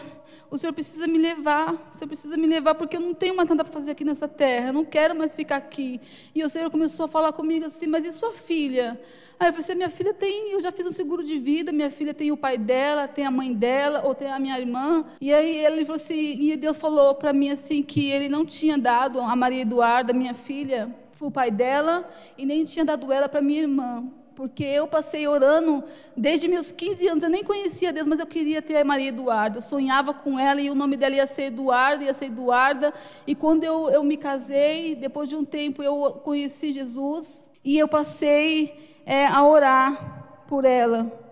[0.53, 3.49] o Senhor precisa me levar, o Senhor precisa me levar, porque eu não tenho mais
[3.49, 5.99] nada para fazer aqui nessa terra, eu não quero mais ficar aqui.
[6.35, 9.01] E o Senhor começou a falar comigo assim, mas e sua filha?
[9.41, 11.91] Aí eu falei assim, minha filha tem, eu já fiz um seguro de vida, minha
[11.91, 15.07] filha tem o pai dela, tem a mãe dela, ou tem a minha irmã.
[15.23, 18.77] E aí ele falou assim, e Deus falou para mim assim, que ele não tinha
[18.77, 23.41] dado a Maria Eduarda, minha filha, o pai dela, e nem tinha dado ela para
[23.41, 25.83] minha irmã porque eu passei orando
[26.17, 27.23] desde meus 15 anos.
[27.23, 29.59] Eu nem conhecia Deus, mas eu queria ter a Maria Eduarda.
[29.59, 32.93] Eu sonhava com ela e o nome dela ia ser Eduarda, ia ser Eduarda.
[33.27, 37.89] E quando eu, eu me casei, depois de um tempo, eu conheci Jesus e eu
[37.89, 41.23] passei é, a orar por ela.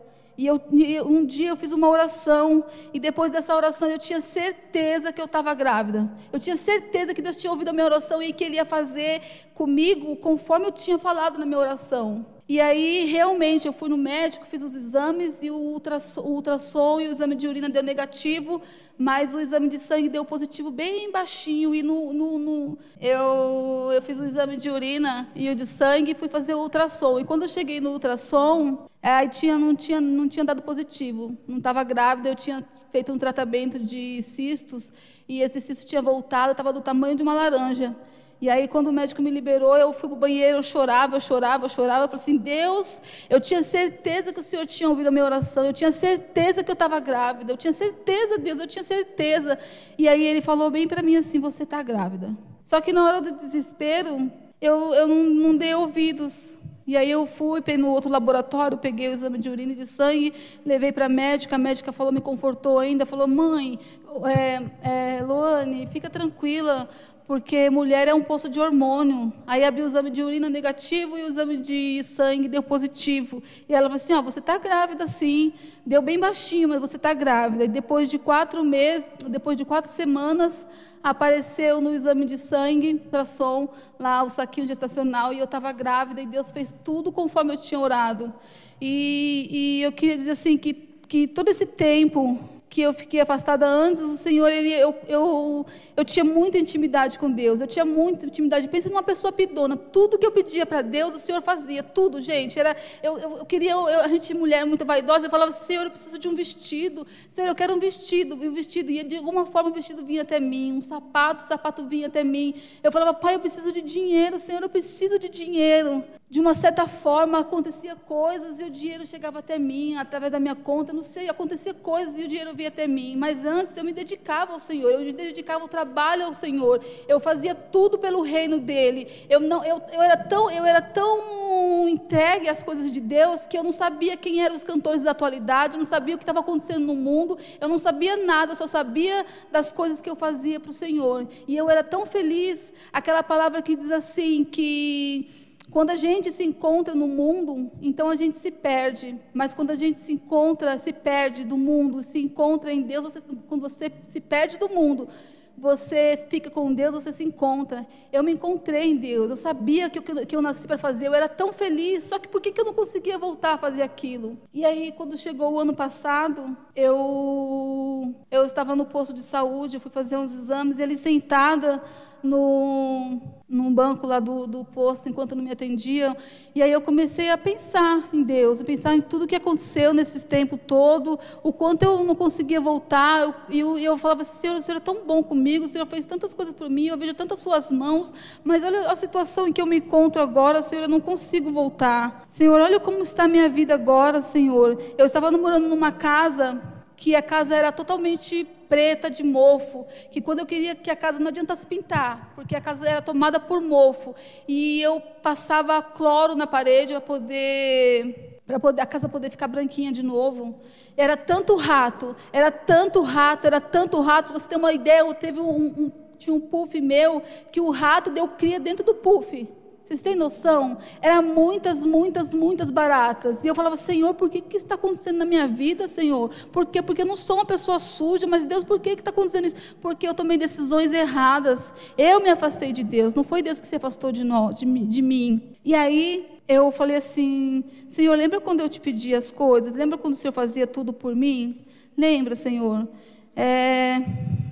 [0.40, 0.58] E eu,
[1.04, 5.26] um dia eu fiz uma oração, e depois dessa oração eu tinha certeza que eu
[5.26, 6.10] estava grávida.
[6.32, 9.20] Eu tinha certeza que Deus tinha ouvido a minha oração e que Ele ia fazer
[9.52, 12.24] comigo conforme eu tinha falado na minha oração.
[12.50, 17.00] E aí, realmente, eu fui no médico, fiz os exames, e o ultrassom, o ultrassom
[17.00, 18.60] e o exame de urina deu negativo,
[18.98, 21.72] mas o exame de sangue deu positivo bem baixinho.
[21.72, 26.10] E no, no, no, eu, eu fiz o exame de urina e o de sangue
[26.10, 27.20] e fui fazer o ultrassom.
[27.20, 31.38] E quando eu cheguei no ultrassom, aí tinha, não, tinha, não tinha dado positivo.
[31.46, 34.92] Não estava grávida, eu tinha feito um tratamento de cistos,
[35.28, 37.94] e esse cisto tinha voltado, estava do tamanho de uma laranja.
[38.40, 41.20] E aí, quando o médico me liberou, eu fui para o banheiro, eu chorava, eu
[41.20, 42.04] chorava, eu chorava.
[42.04, 45.64] Eu falei assim: Deus, eu tinha certeza que o Senhor tinha ouvido a minha oração,
[45.64, 49.58] eu tinha certeza que eu estava grávida, eu tinha certeza, Deus, eu tinha certeza.
[49.98, 52.34] E aí ele falou bem para mim assim: Você está grávida.
[52.64, 56.58] Só que na hora do desespero, eu, eu não, não dei ouvidos.
[56.86, 60.34] E aí eu fui no outro laboratório, peguei o exame de urina e de sangue,
[60.66, 63.78] levei para a médica, a médica falou, me confortou ainda, falou, mãe,
[64.24, 66.88] é, é, Loane, fica tranquila,
[67.30, 69.32] porque mulher é um poço de hormônio.
[69.46, 73.40] Aí abriu o exame de urina negativo e o exame de sangue deu positivo.
[73.68, 75.52] E ela falou assim: ó, você está grávida sim,
[75.86, 77.66] deu bem baixinho, mas você está grávida.
[77.66, 80.66] E depois de quatro meses, depois de quatro semanas,
[81.04, 86.26] apareceu no exame de sangue, ultrassom, lá o saquinho gestacional, e eu estava grávida, e
[86.26, 88.34] Deus fez tudo conforme eu tinha orado.
[88.80, 90.74] E, e eu queria dizer assim que,
[91.06, 92.40] que todo esse tempo
[92.70, 97.28] que eu fiquei afastada antes, o Senhor, ele, eu, eu, eu tinha muita intimidade com
[97.28, 98.68] Deus, eu tinha muita intimidade.
[98.68, 102.60] Pensa numa pessoa pidona, tudo que eu pedia para Deus, o Senhor fazia, tudo, gente.
[102.60, 105.90] Era, eu, eu, eu queria, eu, a gente, mulher muito vaidosa, eu falava, Senhor, eu
[105.90, 109.44] preciso de um vestido, Senhor, eu quero um vestido, e o vestido ia, de alguma
[109.44, 112.54] forma, o vestido vinha até mim, um sapato, o sapato vinha até mim.
[112.84, 116.04] Eu falava, Pai, eu preciso de dinheiro, Senhor, eu preciso de dinheiro.
[116.30, 120.54] De uma certa forma, acontecia coisas e o dinheiro chegava até mim, através da minha
[120.54, 123.16] conta, não sei, acontecia coisas e o dinheiro vinha até mim.
[123.16, 126.84] Mas antes eu me dedicava ao Senhor, eu me dedicava ao trabalho ao Senhor.
[127.08, 129.08] Eu fazia tudo pelo reino dele.
[129.28, 133.58] Eu não, eu, eu era tão, eu era tão entregue às coisas de Deus que
[133.58, 136.38] eu não sabia quem eram os cantores da atualidade, eu não sabia o que estava
[136.38, 140.60] acontecendo no mundo, eu não sabia nada, eu só sabia das coisas que eu fazia
[140.60, 141.26] para o Senhor.
[141.48, 145.39] E eu era tão feliz, aquela palavra que diz assim que
[145.70, 149.16] quando a gente se encontra no mundo, então a gente se perde.
[149.32, 153.20] Mas quando a gente se encontra, se perde do mundo, se encontra em Deus, você,
[153.48, 155.08] quando você se perde do mundo,
[155.56, 157.86] você fica com Deus, você se encontra.
[158.10, 161.14] Eu me encontrei em Deus, eu sabia que eu, que eu nasci para fazer, eu
[161.14, 164.38] era tão feliz, só que por que, que eu não conseguia voltar a fazer aquilo?
[164.52, 169.80] E aí, quando chegou o ano passado, eu, eu estava no posto de saúde, eu
[169.80, 171.82] fui fazer uns exames, e ele sentada
[172.22, 176.16] no, num banco lá do, do posto enquanto não me atendiam.
[176.54, 180.24] E aí eu comecei a pensar em Deus, a pensar em tudo que aconteceu nesse
[180.24, 183.46] tempo todo, o quanto eu não conseguia voltar.
[183.48, 185.86] E eu, eu, eu, falava assim, Senhor, o Senhor é tão bom comigo, o Senhor
[185.86, 188.12] fez tantas coisas por mim, eu vejo tantas suas mãos,
[188.44, 192.26] mas olha a situação em que eu me encontro agora, Senhor, eu não consigo voltar.
[192.30, 194.80] Senhor, olha como está a minha vida agora, Senhor.
[194.96, 196.60] Eu estava morando numa casa
[197.00, 201.18] que a casa era totalmente preta de mofo, que quando eu queria que a casa
[201.18, 204.14] não adiantasse pintar, porque a casa era tomada por mofo,
[204.46, 209.90] e eu passava cloro na parede para poder para poder a casa poder ficar branquinha
[209.90, 210.60] de novo.
[210.94, 214.32] Era tanto rato, era tanto rato, era tanto rato.
[214.34, 215.02] Você tem uma ideia?
[215.14, 219.48] Teve um, um tinha um puff meu que o rato deu cria dentro do puff.
[219.90, 220.78] Vocês têm noção?
[221.02, 223.42] Era muitas, muitas, muitas baratas.
[223.42, 226.30] E eu falava, Senhor, por que, que está acontecendo na minha vida, Senhor?
[226.52, 226.80] Por quê?
[226.80, 229.56] Porque eu não sou uma pessoa suja, mas Deus, por que está acontecendo isso?
[229.80, 231.74] Porque eu tomei decisões erradas.
[231.98, 235.02] Eu me afastei de Deus, não foi Deus que se afastou de, nós, de, de
[235.02, 235.56] mim.
[235.64, 239.74] E aí eu falei assim, Senhor, lembra quando eu te pedi as coisas?
[239.74, 241.62] Lembra quando o Senhor fazia tudo por mim?
[241.96, 242.86] Lembra, Senhor?
[243.34, 243.96] É,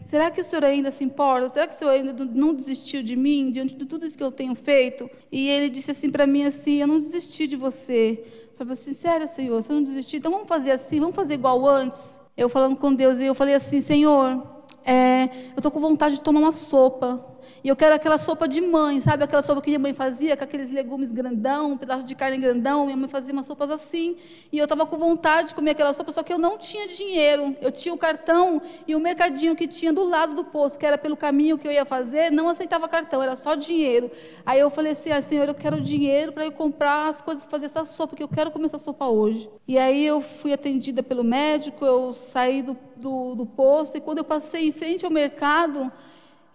[0.08, 1.50] Será que o senhor ainda se importa?
[1.50, 4.32] Será que o senhor ainda não desistiu de mim, diante de tudo isso que eu
[4.32, 5.08] tenho feito?
[5.30, 8.24] E ele disse assim para mim assim: Eu não desisti de você.
[8.52, 10.16] Eu falei assim: Sério, senhor, você não desistiu?
[10.16, 12.18] Então vamos fazer assim, vamos fazer igual antes.
[12.34, 14.42] Eu falando com Deus, e eu falei assim: Senhor,
[14.82, 17.22] é, eu estou com vontade de tomar uma sopa.
[17.62, 19.24] E eu quero aquela sopa de mãe, sabe?
[19.24, 22.84] Aquela sopa que minha mãe fazia, com aqueles legumes grandão, um pedaço de carne grandão.
[22.86, 24.16] Minha mãe fazia umas sopas assim.
[24.52, 27.56] E eu estava com vontade de comer aquela sopa, só que eu não tinha dinheiro.
[27.60, 30.98] Eu tinha o cartão e o mercadinho que tinha do lado do poço, que era
[30.98, 34.10] pelo caminho que eu ia fazer, não aceitava cartão, era só dinheiro.
[34.44, 37.66] Aí eu falei assim: ah, Senhor, eu quero dinheiro para eu comprar as coisas, fazer
[37.66, 39.48] essa sopa, porque eu quero comer essa sopa hoje.
[39.66, 44.18] E aí eu fui atendida pelo médico, eu saí do, do, do posto, e quando
[44.18, 45.90] eu passei em frente ao mercado,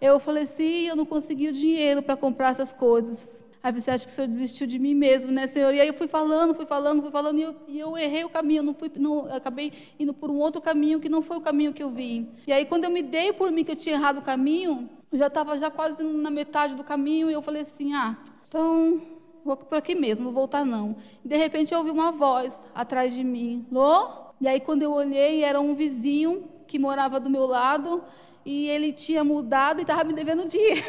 [0.00, 3.44] eu falei assim, eu não consegui o dinheiro para comprar essas coisas.
[3.64, 5.72] Aí você acha que o senhor desistiu de mim mesmo, né, senhor?
[5.72, 8.28] E aí eu fui falando, fui falando, fui falando, e eu, e eu errei o
[8.28, 11.72] caminho, não fui, não, acabei indo por um outro caminho que não foi o caminho
[11.72, 12.28] que eu vim.
[12.46, 15.16] E aí quando eu me dei por mim que eu tinha errado o caminho, eu
[15.16, 19.00] já estava já quase na metade do caminho, e eu falei assim, ah, então
[19.42, 20.94] vou por aqui mesmo, não vou voltar não.
[21.24, 24.08] E de repente eu ouvi uma voz atrás de mim, Lô?
[24.42, 28.04] E aí quando eu olhei, era um vizinho que morava do meu lado,
[28.44, 30.82] e ele tinha mudado e estava me devendo dinheiro.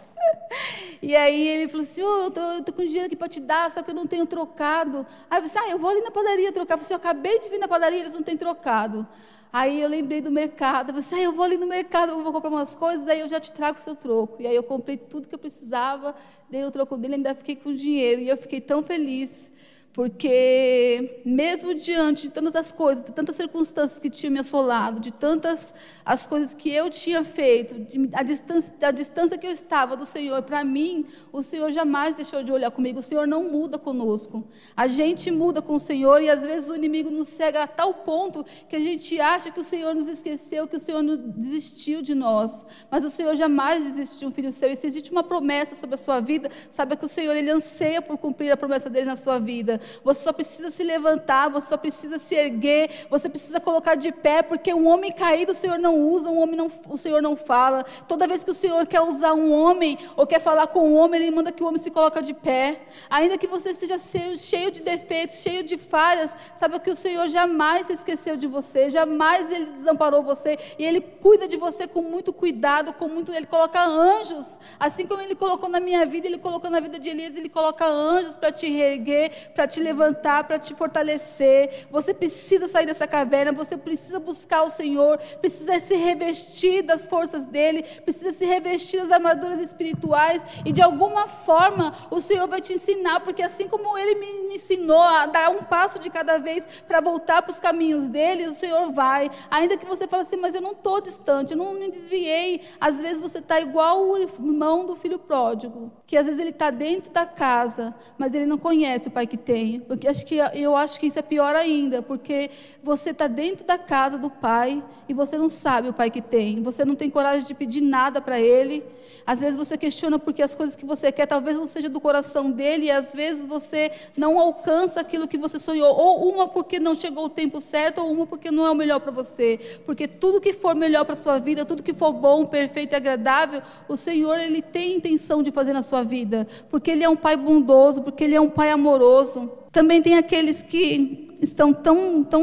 [1.00, 3.82] e aí ele falou assim: oh, eu estou com dinheiro aqui para te dar, só
[3.82, 5.06] que eu não tenho trocado.
[5.30, 6.74] Aí eu disse: ah, eu vou ali na padaria trocar.
[6.74, 9.06] Eu falei assim, eu acabei de vir na padaria, eles não têm trocado.
[9.52, 12.32] Aí eu lembrei do mercado, eu falei, ah, eu vou ali no mercado, eu vou
[12.32, 14.40] comprar umas coisas, aí eu já te trago o seu troco.
[14.40, 16.14] E aí eu comprei tudo que eu precisava,
[16.48, 18.20] dei o troco dele, ainda fiquei com dinheiro.
[18.20, 19.50] E eu fiquei tão feliz.
[19.92, 25.12] Porque mesmo diante de tantas as coisas, de tantas circunstâncias que tinham me assolado, de
[25.12, 25.74] tantas
[26.04, 30.06] as coisas que eu tinha feito, de, a, distância, a distância que eu estava do
[30.06, 33.00] Senhor, para mim, o Senhor jamais deixou de olhar comigo.
[33.00, 34.46] O Senhor não muda conosco.
[34.76, 37.92] A gente muda com o Senhor e às vezes o inimigo nos cega a tal
[37.94, 42.14] ponto que a gente acha que o Senhor nos esqueceu, que o Senhor desistiu de
[42.14, 42.64] nós.
[42.88, 44.70] Mas o Senhor jamais desistiu de um filho seu.
[44.70, 48.00] E se existe uma promessa sobre a sua vida, saiba que o Senhor ele anseia
[48.00, 49.79] por cumprir a promessa dele na sua vida.
[50.04, 54.42] Você só precisa se levantar, você só precisa se erguer, você precisa colocar de pé,
[54.42, 57.84] porque um homem caído o Senhor não usa, um homem não, o Senhor não fala.
[58.06, 61.20] Toda vez que o Senhor quer usar um homem ou quer falar com um homem,
[61.20, 62.82] Ele manda que o homem se coloque de pé.
[63.08, 63.96] Ainda que você esteja
[64.36, 68.90] cheio de defeitos, cheio de falhas, saiba que o Senhor jamais se esqueceu de você,
[68.90, 73.32] jamais Ele desamparou você e Ele cuida de você com muito cuidado, com muito.
[73.32, 77.08] Ele coloca anjos, assim como Ele colocou na minha vida, Ele colocou na vida de
[77.08, 81.86] Elias, Ele coloca anjos para te reerguer, para te levantar, para te fortalecer.
[81.90, 87.44] Você precisa sair dessa caverna, você precisa buscar o Senhor, precisa se revestir das forças
[87.44, 92.74] dele, precisa se revestir das armaduras espirituais e de alguma forma o Senhor vai te
[92.74, 97.00] ensinar, porque assim como ele me ensinou a dar um passo de cada vez para
[97.00, 99.30] voltar para os caminhos dele, o Senhor vai.
[99.50, 102.62] Ainda que você fale assim, mas eu não estou distante, eu não me desviei.
[102.80, 106.70] Às vezes você está igual o irmão do filho pródigo, que às vezes ele está
[106.70, 109.59] dentro da casa, mas ele não conhece o pai que tem.
[109.86, 112.50] Porque acho que, eu acho que isso é pior ainda, porque
[112.82, 116.62] você está dentro da casa do pai e você não sabe o pai que tem.
[116.62, 118.84] Você não tem coragem de pedir nada para ele.
[119.26, 122.50] Às vezes você questiona porque as coisas que você quer talvez não seja do coração
[122.50, 125.94] dele e às vezes você não alcança aquilo que você sonhou.
[125.94, 129.00] Ou uma porque não chegou o tempo certo, ou uma porque não é o melhor
[129.00, 129.58] para você.
[129.84, 132.96] Porque tudo que for melhor para a sua vida, tudo que for bom, perfeito e
[132.96, 136.46] agradável, o Senhor ele tem intenção de fazer na sua vida.
[136.68, 139.50] Porque ele é um pai bondoso, porque ele é um pai amoroso.
[139.72, 142.42] Também tem aqueles que estão tão, tão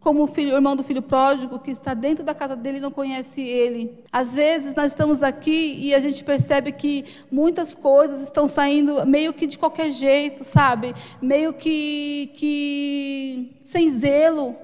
[0.00, 2.80] como o, filho, o irmão do filho pródigo, que está dentro da casa dele e
[2.80, 4.02] não conhece ele.
[4.10, 9.34] Às vezes nós estamos aqui e a gente percebe que muitas coisas estão saindo meio
[9.34, 10.94] que de qualquer jeito, sabe?
[11.20, 14.56] Meio que, que sem zelo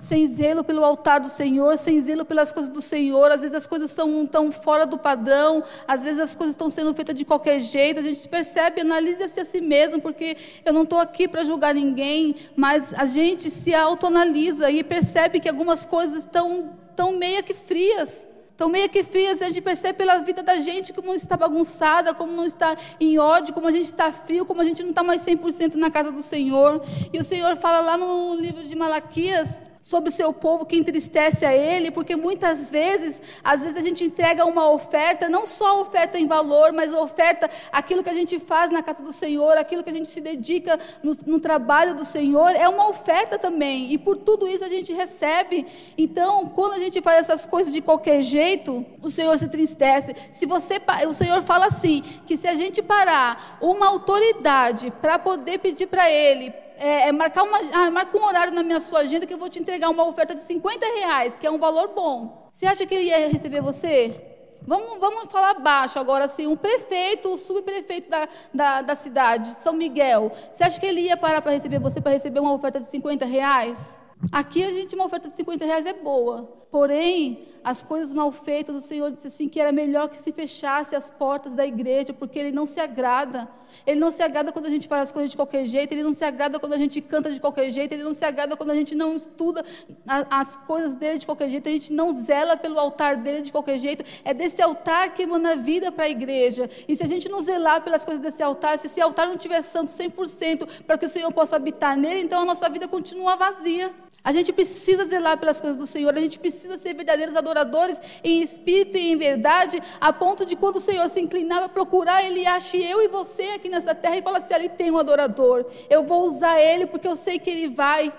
[0.00, 3.30] sem zelo pelo altar do Senhor, sem zelo pelas coisas do Senhor.
[3.30, 6.94] Às vezes as coisas são tão fora do padrão, às vezes as coisas estão sendo
[6.94, 8.00] feitas de qualquer jeito.
[8.00, 12.34] A gente percebe, analisa-se a si mesmo, porque eu não estou aqui para julgar ninguém,
[12.56, 18.26] mas a gente se autoanalisa e percebe que algumas coisas estão tão meio que frias.
[18.52, 22.32] Estão meio que frias, a gente percebe pela vida da gente como está bagunçada, como
[22.32, 25.22] não está em ódio, como a gente está frio, como a gente não está mais
[25.26, 26.82] 100% na casa do Senhor.
[27.12, 31.44] E o Senhor fala lá no livro de Malaquias, sobre o seu povo que entristece
[31.46, 36.18] a ele, porque muitas vezes, às vezes a gente entrega uma oferta, não só oferta
[36.18, 39.90] em valor, mas oferta, aquilo que a gente faz na casa do Senhor, aquilo que
[39.90, 44.16] a gente se dedica no, no trabalho do Senhor, é uma oferta também, e por
[44.18, 45.66] tudo isso a gente recebe.
[45.96, 50.14] Então, quando a gente faz essas coisas de qualquer jeito, o Senhor se entristece.
[50.30, 55.58] Se você, o Senhor fala assim, que se a gente parar uma autoridade para poder
[55.58, 59.26] pedir para Ele, é, é marcar uma, ah, marca um horário na minha sua agenda
[59.26, 62.48] que eu vou te entregar uma oferta de 50 reais, que é um valor bom.
[62.52, 64.28] Você acha que ele ia receber você?
[64.62, 69.72] Vamos, vamos falar baixo agora, assim, um prefeito, o subprefeito da, da, da cidade, São
[69.74, 70.32] Miguel.
[70.52, 73.24] Você acha que ele ia parar para receber você para receber uma oferta de 50
[73.26, 74.00] reais?
[74.32, 76.59] Aqui a gente, uma oferta de 50 reais é boa.
[76.70, 80.94] Porém, as coisas mal feitas, o Senhor disse assim que era melhor que se fechasse
[80.94, 83.48] as portas da igreja, porque Ele não se agrada.
[83.86, 86.12] Ele não se agrada quando a gente faz as coisas de qualquer jeito, Ele não
[86.12, 88.74] se agrada quando a gente canta de qualquer jeito, Ele não se agrada quando a
[88.74, 89.64] gente não estuda
[90.06, 93.78] as coisas dele de qualquer jeito, a gente não zela pelo altar dele de qualquer
[93.78, 94.04] jeito.
[94.24, 96.68] É desse altar que emana vida para a igreja.
[96.88, 99.62] E se a gente não zelar pelas coisas desse altar, se esse altar não tiver
[99.62, 103.92] santo 100% para que o Senhor possa habitar nele, então a nossa vida continua vazia.
[104.22, 108.42] A gente precisa zelar pelas coisas do Senhor, a gente precisa ser verdadeiros adoradores em
[108.42, 112.46] espírito e em verdade, a ponto de quando o Senhor se inclinar para procurar, Ele
[112.46, 116.04] ache eu e você aqui nessa terra e fala assim: ali tem um adorador, eu
[116.04, 118.12] vou usar ele porque eu sei que ele vai.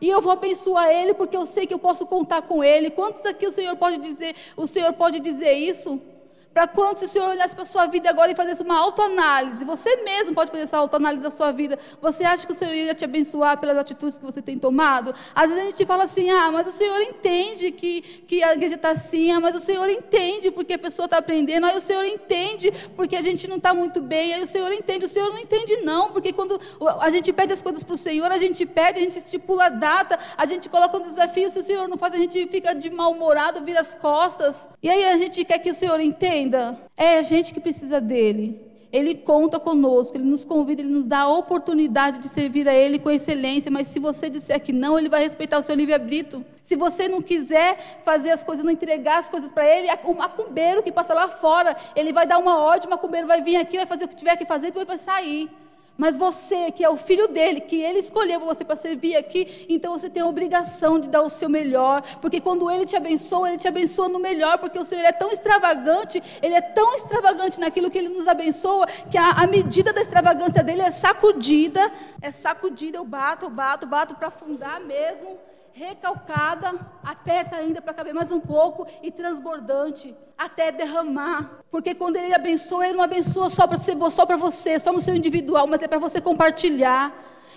[0.00, 2.90] E eu vou abençoar ele porque eu sei que eu posso contar com ele.
[2.90, 6.00] Quantos aqui o Senhor pode dizer, o Senhor pode dizer isso?
[6.52, 9.96] Para quando o Senhor olhasse para a sua vida agora e fizesse uma autoanálise, você
[10.02, 11.78] mesmo pode fazer essa autoanálise da sua vida.
[12.00, 15.14] Você acha que o Senhor iria te abençoar pelas atitudes que você tem tomado?
[15.34, 18.74] Às vezes a gente fala assim, ah, mas o Senhor entende que, que a igreja
[18.74, 22.04] está assim, ah, mas o Senhor entende porque a pessoa está aprendendo, aí o Senhor
[22.04, 25.06] entende porque a gente não está muito bem, aí o Senhor entende.
[25.06, 26.60] O Senhor não entende não, porque quando
[27.00, 29.68] a gente pede as coisas para o Senhor, a gente pede, a gente estipula a
[29.70, 32.90] data, a gente coloca um desafio, se o Senhor não faz, a gente fica de
[32.90, 34.68] mal-humorado, vira as costas.
[34.82, 38.00] E aí a gente quer que o Senhor entenda entenda, é a gente que precisa
[38.00, 38.60] dele.
[38.92, 42.98] Ele conta conosco, ele nos convida, ele nos dá a oportunidade de servir a ele
[42.98, 46.44] com excelência, mas se você disser que não, ele vai respeitar o seu livre-arbítrio.
[46.60, 50.82] Se você não quiser fazer as coisas, não entregar as coisas para ele, o macumbeiro
[50.82, 53.86] que passa lá fora, ele vai dar uma ordem, o macumbeiro vai vir aqui, vai
[53.86, 55.48] fazer o que tiver que fazer e depois vai sair.
[55.96, 59.92] Mas você, que é o filho dele, que ele escolheu você para servir aqui, então
[59.92, 63.58] você tem a obrigação de dar o seu melhor, porque quando ele te abençoa, ele
[63.58, 67.90] te abençoa no melhor, porque o Senhor é tão extravagante, ele é tão extravagante naquilo
[67.90, 72.96] que ele nos abençoa, que a, a medida da extravagância dele é sacudida, é sacudida,
[72.96, 78.40] eu bato, eu bato, bato para afundar mesmo recalcada, aperta ainda para caber mais um
[78.40, 81.60] pouco e transbordante até derramar.
[81.70, 85.82] Porque quando ele abençoa, ele não abençoa só para você, só no seu individual, mas
[85.82, 87.12] é para você compartilhar.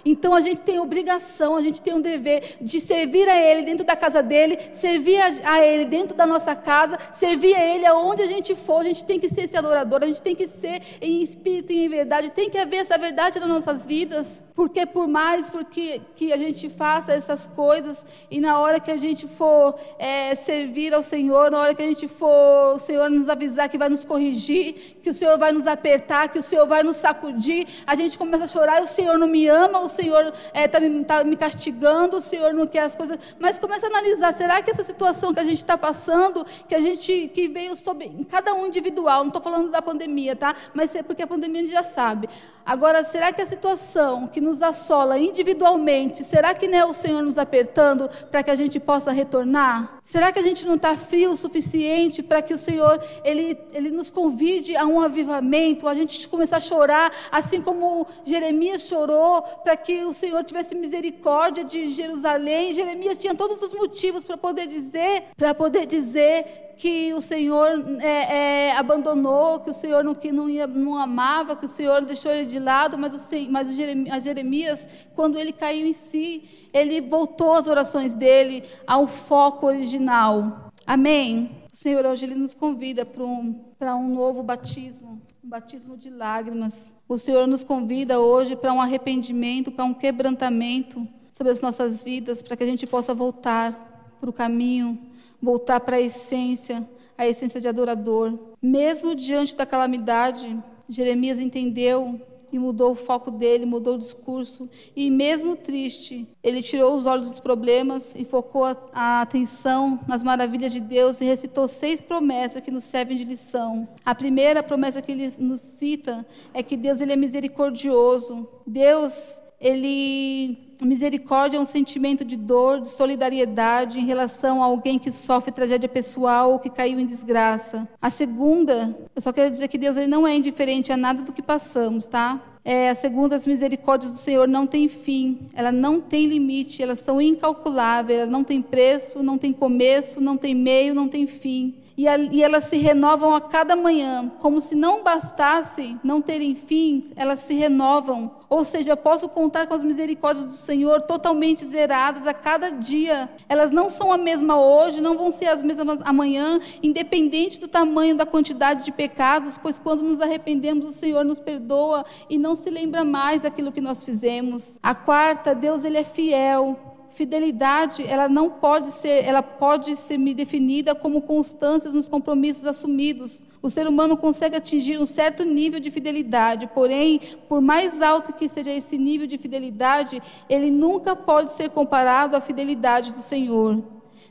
[0.06, 3.86] Então a gente tem obrigação, a gente tem um dever de servir a Ele dentro
[3.86, 8.28] da casa dele, servir a, Ele dentro da nossa casa, servir a Ele aonde a
[8.28, 8.82] gente for.
[8.82, 11.86] A gente tem que ser esse adorador, a gente tem que ser em espírito e
[11.86, 14.46] em verdade, tem que haver essa verdade nas nossas vidas.
[14.54, 18.98] Porque por mais porque, que a gente faça essas coisas e na hora que a
[18.98, 23.28] gente for é, servir ao Senhor, na hora que a gente for, o Senhor nos
[23.28, 26.84] avisar que vai nos corrigir, que o Senhor vai nos apertar, que o Senhor vai
[26.84, 30.50] nos sacudir, a gente começa a chorar, o Senhor não me ama, o Senhor está
[30.54, 33.18] é, tá me, tá me castigando, o Senhor não quer as coisas.
[33.40, 36.82] Mas começa a analisar, será que essa situação que a gente está passando, que a
[36.82, 40.56] gente que veio sobre cada um individual, não estou falando da pandemia, tá?
[40.74, 42.30] Mas é porque a pandemia a gente já sabe.
[42.66, 47.22] Agora, será que a situação que nos assola individualmente, será que não é o Senhor
[47.22, 49.95] nos apertando para que a gente possa retornar?
[50.06, 53.90] Será que a gente não está frio o suficiente para que o Senhor ele, ele
[53.90, 59.76] nos convide a um avivamento, a gente começar a chorar, assim como Jeremias chorou, para
[59.76, 62.72] que o Senhor tivesse misericórdia de Jerusalém?
[62.76, 68.68] Jeremias tinha todos os motivos para poder dizer, para poder dizer que o Senhor é,
[68.68, 72.32] é, abandonou, que o Senhor não, que não, ia, não amava, que o Senhor deixou
[72.32, 73.74] ele de lado, mas, o, mas o
[74.22, 80.72] Jeremias, quando ele caiu em si, ele voltou às orações dele ao foco original.
[80.86, 81.64] Amém?
[81.72, 86.10] O Senhor hoje ele nos convida para um, para um novo batismo, um batismo de
[86.10, 86.94] lágrimas.
[87.08, 92.42] O Senhor nos convida hoje para um arrependimento, para um quebrantamento sobre as nossas vidas,
[92.42, 94.98] para que a gente possa voltar para o caminho
[95.46, 98.38] voltar para a essência, a essência de adorador.
[98.62, 100.58] Mesmo diante da calamidade,
[100.90, 102.20] Jeremias entendeu
[102.52, 104.68] e mudou o foco dele, mudou o discurso.
[104.96, 110.24] E mesmo triste, ele tirou os olhos dos problemas e focou a, a, atenção nas
[110.24, 113.88] maravilhas de Deus e recitou seis promessas que nos servem de lição.
[114.04, 118.48] A primeira promessa que ele nos cita é que Deus ele é misericordioso.
[118.66, 125.10] Deus ele misericórdia é um sentimento de dor, de solidariedade em relação a alguém que
[125.10, 127.88] sofre tragédia pessoal ou que caiu em desgraça.
[128.02, 131.32] A segunda, eu só quero dizer que Deus ele não é indiferente a nada do
[131.32, 132.42] que passamos, tá?
[132.64, 137.00] É, a segunda, as misericórdias do Senhor não têm fim, ela não tem limite, elas
[137.00, 141.76] são incalculáveis, elas não têm preço, não tem começo, não tem meio, não tem fim
[141.98, 146.54] e, a, e elas se renovam a cada manhã, como se não bastasse não terem
[146.54, 148.32] fim, elas se renovam.
[148.50, 153.30] Ou seja, posso contar com as misericórdias do Senhor totalmente zeradas a cada dia.
[153.50, 158.16] Elas não são a mesma hoje, não vão ser as mesmas amanhã, independente do tamanho
[158.16, 162.70] da quantidade de pecados, pois quando nos arrependemos, o Senhor nos perdoa e não se
[162.70, 164.78] lembra mais daquilo que nós fizemos.
[164.82, 166.85] A quarta, Deus ele é fiel.
[167.16, 173.42] Fidelidade, ela não pode ser, ela pode ser definida como constâncias nos compromissos assumidos.
[173.62, 178.50] O ser humano consegue atingir um certo nível de fidelidade, porém, por mais alto que
[178.50, 183.82] seja esse nível de fidelidade, ele nunca pode ser comparado à fidelidade do Senhor.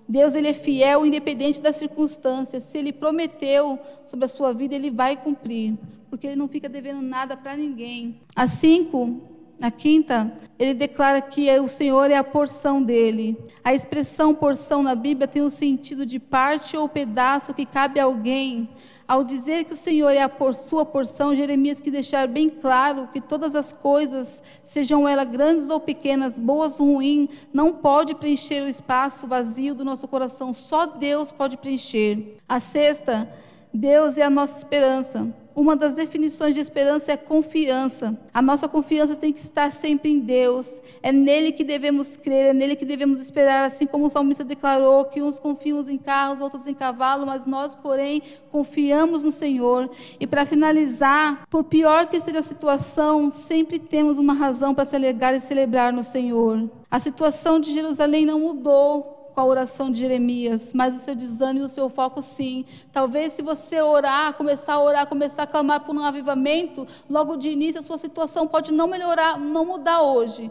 [0.07, 2.65] Deus ele é fiel independente das circunstâncias.
[2.65, 5.73] Se ele prometeu sobre a sua vida, ele vai cumprir,
[6.11, 8.21] porque ele não fica devendo nada para ninguém.
[8.37, 9.23] As cinco
[9.65, 13.35] na quinta, ele declara que o Senhor é a porção dele.
[13.65, 18.05] A expressão porção na Bíblia tem o sentido de parte ou pedaço que cabe a
[18.05, 18.69] alguém.
[19.09, 23.09] Ao dizer que o Senhor é a por sua porção, Jeremias quis deixar bem claro
[23.11, 28.61] que todas as coisas, sejam elas grandes ou pequenas, boas ou ruins, não pode preencher
[28.63, 30.53] o espaço vazio do nosso coração.
[30.53, 32.37] Só Deus pode preencher.
[32.47, 33.33] A sexta,
[33.73, 35.33] Deus é a nossa esperança.
[35.55, 38.19] Uma das definições de esperança é confiança.
[38.33, 40.83] A nossa confiança tem que estar sempre em Deus.
[41.01, 45.05] É nele que devemos crer, é nele que devemos esperar, assim como o salmista declarou
[45.05, 49.89] que uns confiam em carros, outros em cavalo, mas nós, porém, confiamos no Senhor.
[50.19, 54.97] E para finalizar, por pior que esteja a situação, sempre temos uma razão para se
[54.97, 56.69] alegrar e celebrar no Senhor.
[56.91, 61.65] A situação de Jerusalém não mudou, com a oração de Jeremias, mas o seu desânimo,
[61.65, 62.65] o seu foco sim.
[62.93, 67.51] Talvez se você orar, começar a orar, começar a clamar por um avivamento, logo de
[67.51, 70.51] início a sua situação pode não melhorar, não mudar hoje.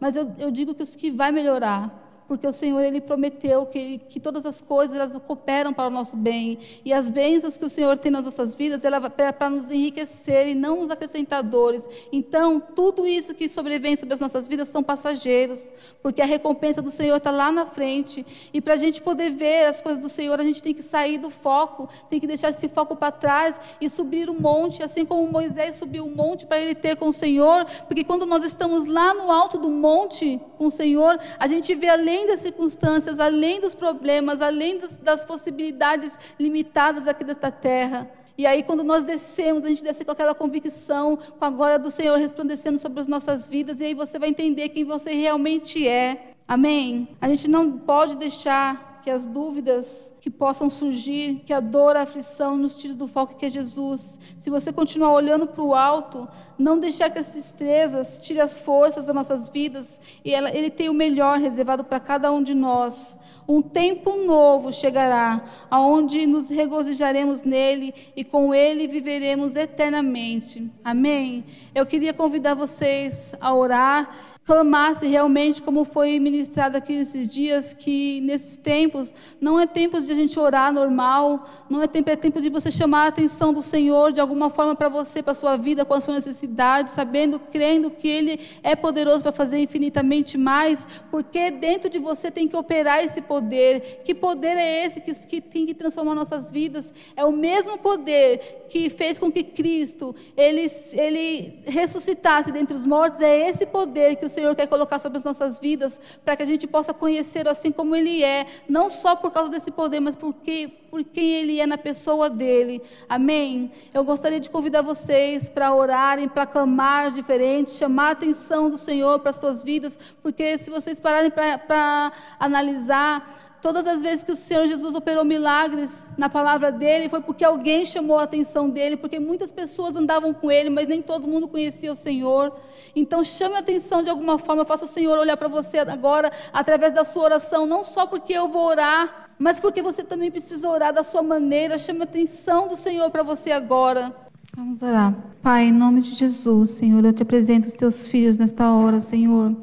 [0.00, 3.98] Mas eu, eu digo que o que vai melhorar porque o Senhor ele prometeu que,
[4.08, 7.68] que todas as coisas elas cooperam para o nosso bem e as bênçãos que o
[7.68, 11.88] Senhor tem nas nossas vidas ela é para nos enriquecer e não nos acrescentar dores.
[12.12, 15.70] Então tudo isso que sobrevém sobre as nossas vidas são passageiros,
[16.02, 19.66] porque a recompensa do Senhor está lá na frente e para a gente poder ver
[19.66, 22.68] as coisas do Senhor a gente tem que sair do foco, tem que deixar esse
[22.68, 26.74] foco para trás e subir o monte, assim como Moisés subiu o monte para ele
[26.74, 30.70] ter com o Senhor, porque quando nós estamos lá no alto do monte com o
[30.70, 36.16] Senhor a gente vê além além das circunstâncias, além dos problemas, além das, das possibilidades
[36.38, 38.08] limitadas aqui desta terra.
[38.38, 41.90] E aí, quando nós descemos, a gente desce com aquela convicção, com a glória do
[41.90, 46.34] Senhor resplandecendo sobre as nossas vidas, e aí você vai entender quem você realmente é.
[46.46, 47.08] Amém?
[47.20, 52.02] A gente não pode deixar que as dúvidas que possam surgir, que a dor, a
[52.04, 54.18] aflição nos tire do foco que é Jesus.
[54.38, 56.26] Se você continuar olhando para o alto,
[56.58, 60.88] não deixar que as tristezas tire as forças das nossas vidas, e ela, Ele tem
[60.88, 63.18] o melhor reservado para cada um de nós.
[63.46, 70.72] Um tempo novo chegará, aonde nos regozijaremos nele e com ele viveremos eternamente.
[70.82, 71.44] Amém?
[71.74, 78.20] Eu queria convidar vocês a orar clamasse realmente, como foi ministrado aqui nesses dias, que
[78.20, 82.40] nesses tempos não é tempo de a gente orar normal, não é tempo, é tempo
[82.40, 85.56] de você chamar a atenção do Senhor de alguma forma para você, para a sua
[85.56, 90.86] vida, com a sua necessidade, sabendo, crendo que Ele é poderoso para fazer infinitamente mais,
[91.10, 94.02] porque dentro de você tem que operar esse poder.
[94.04, 96.92] Que poder é esse que, que tem que transformar nossas vidas?
[97.16, 103.22] É o mesmo poder que fez com que Cristo ele, ele ressuscitasse dentre os mortos,
[103.22, 106.46] é esse poder que o Senhor quer colocar sobre as nossas vidas, para que a
[106.46, 110.70] gente possa conhecer assim como Ele é, não só por causa desse poder, mas porque,
[110.90, 112.82] por quem Ele é na pessoa dele.
[113.08, 113.72] Amém?
[113.92, 119.18] Eu gostaria de convidar vocês para orarem, para clamar diferente, chamar a atenção do Senhor
[119.20, 124.36] para as suas vidas, porque se vocês pararem para analisar, Todas as vezes que o
[124.36, 129.18] Senhor Jesus operou milagres na palavra dele, foi porque alguém chamou a atenção dele, porque
[129.18, 132.52] muitas pessoas andavam com ele, mas nem todo mundo conhecia o Senhor.
[132.94, 136.92] Então chame a atenção de alguma forma, faça o Senhor olhar para você agora através
[136.92, 140.92] da sua oração, não só porque eu vou orar, mas porque você também precisa orar
[140.92, 141.78] da sua maneira.
[141.78, 144.14] Chame a atenção do Senhor para você agora.
[144.54, 145.14] Vamos orar.
[145.40, 149.56] Pai, em nome de Jesus, Senhor, eu te apresento os teus filhos nesta hora, Senhor.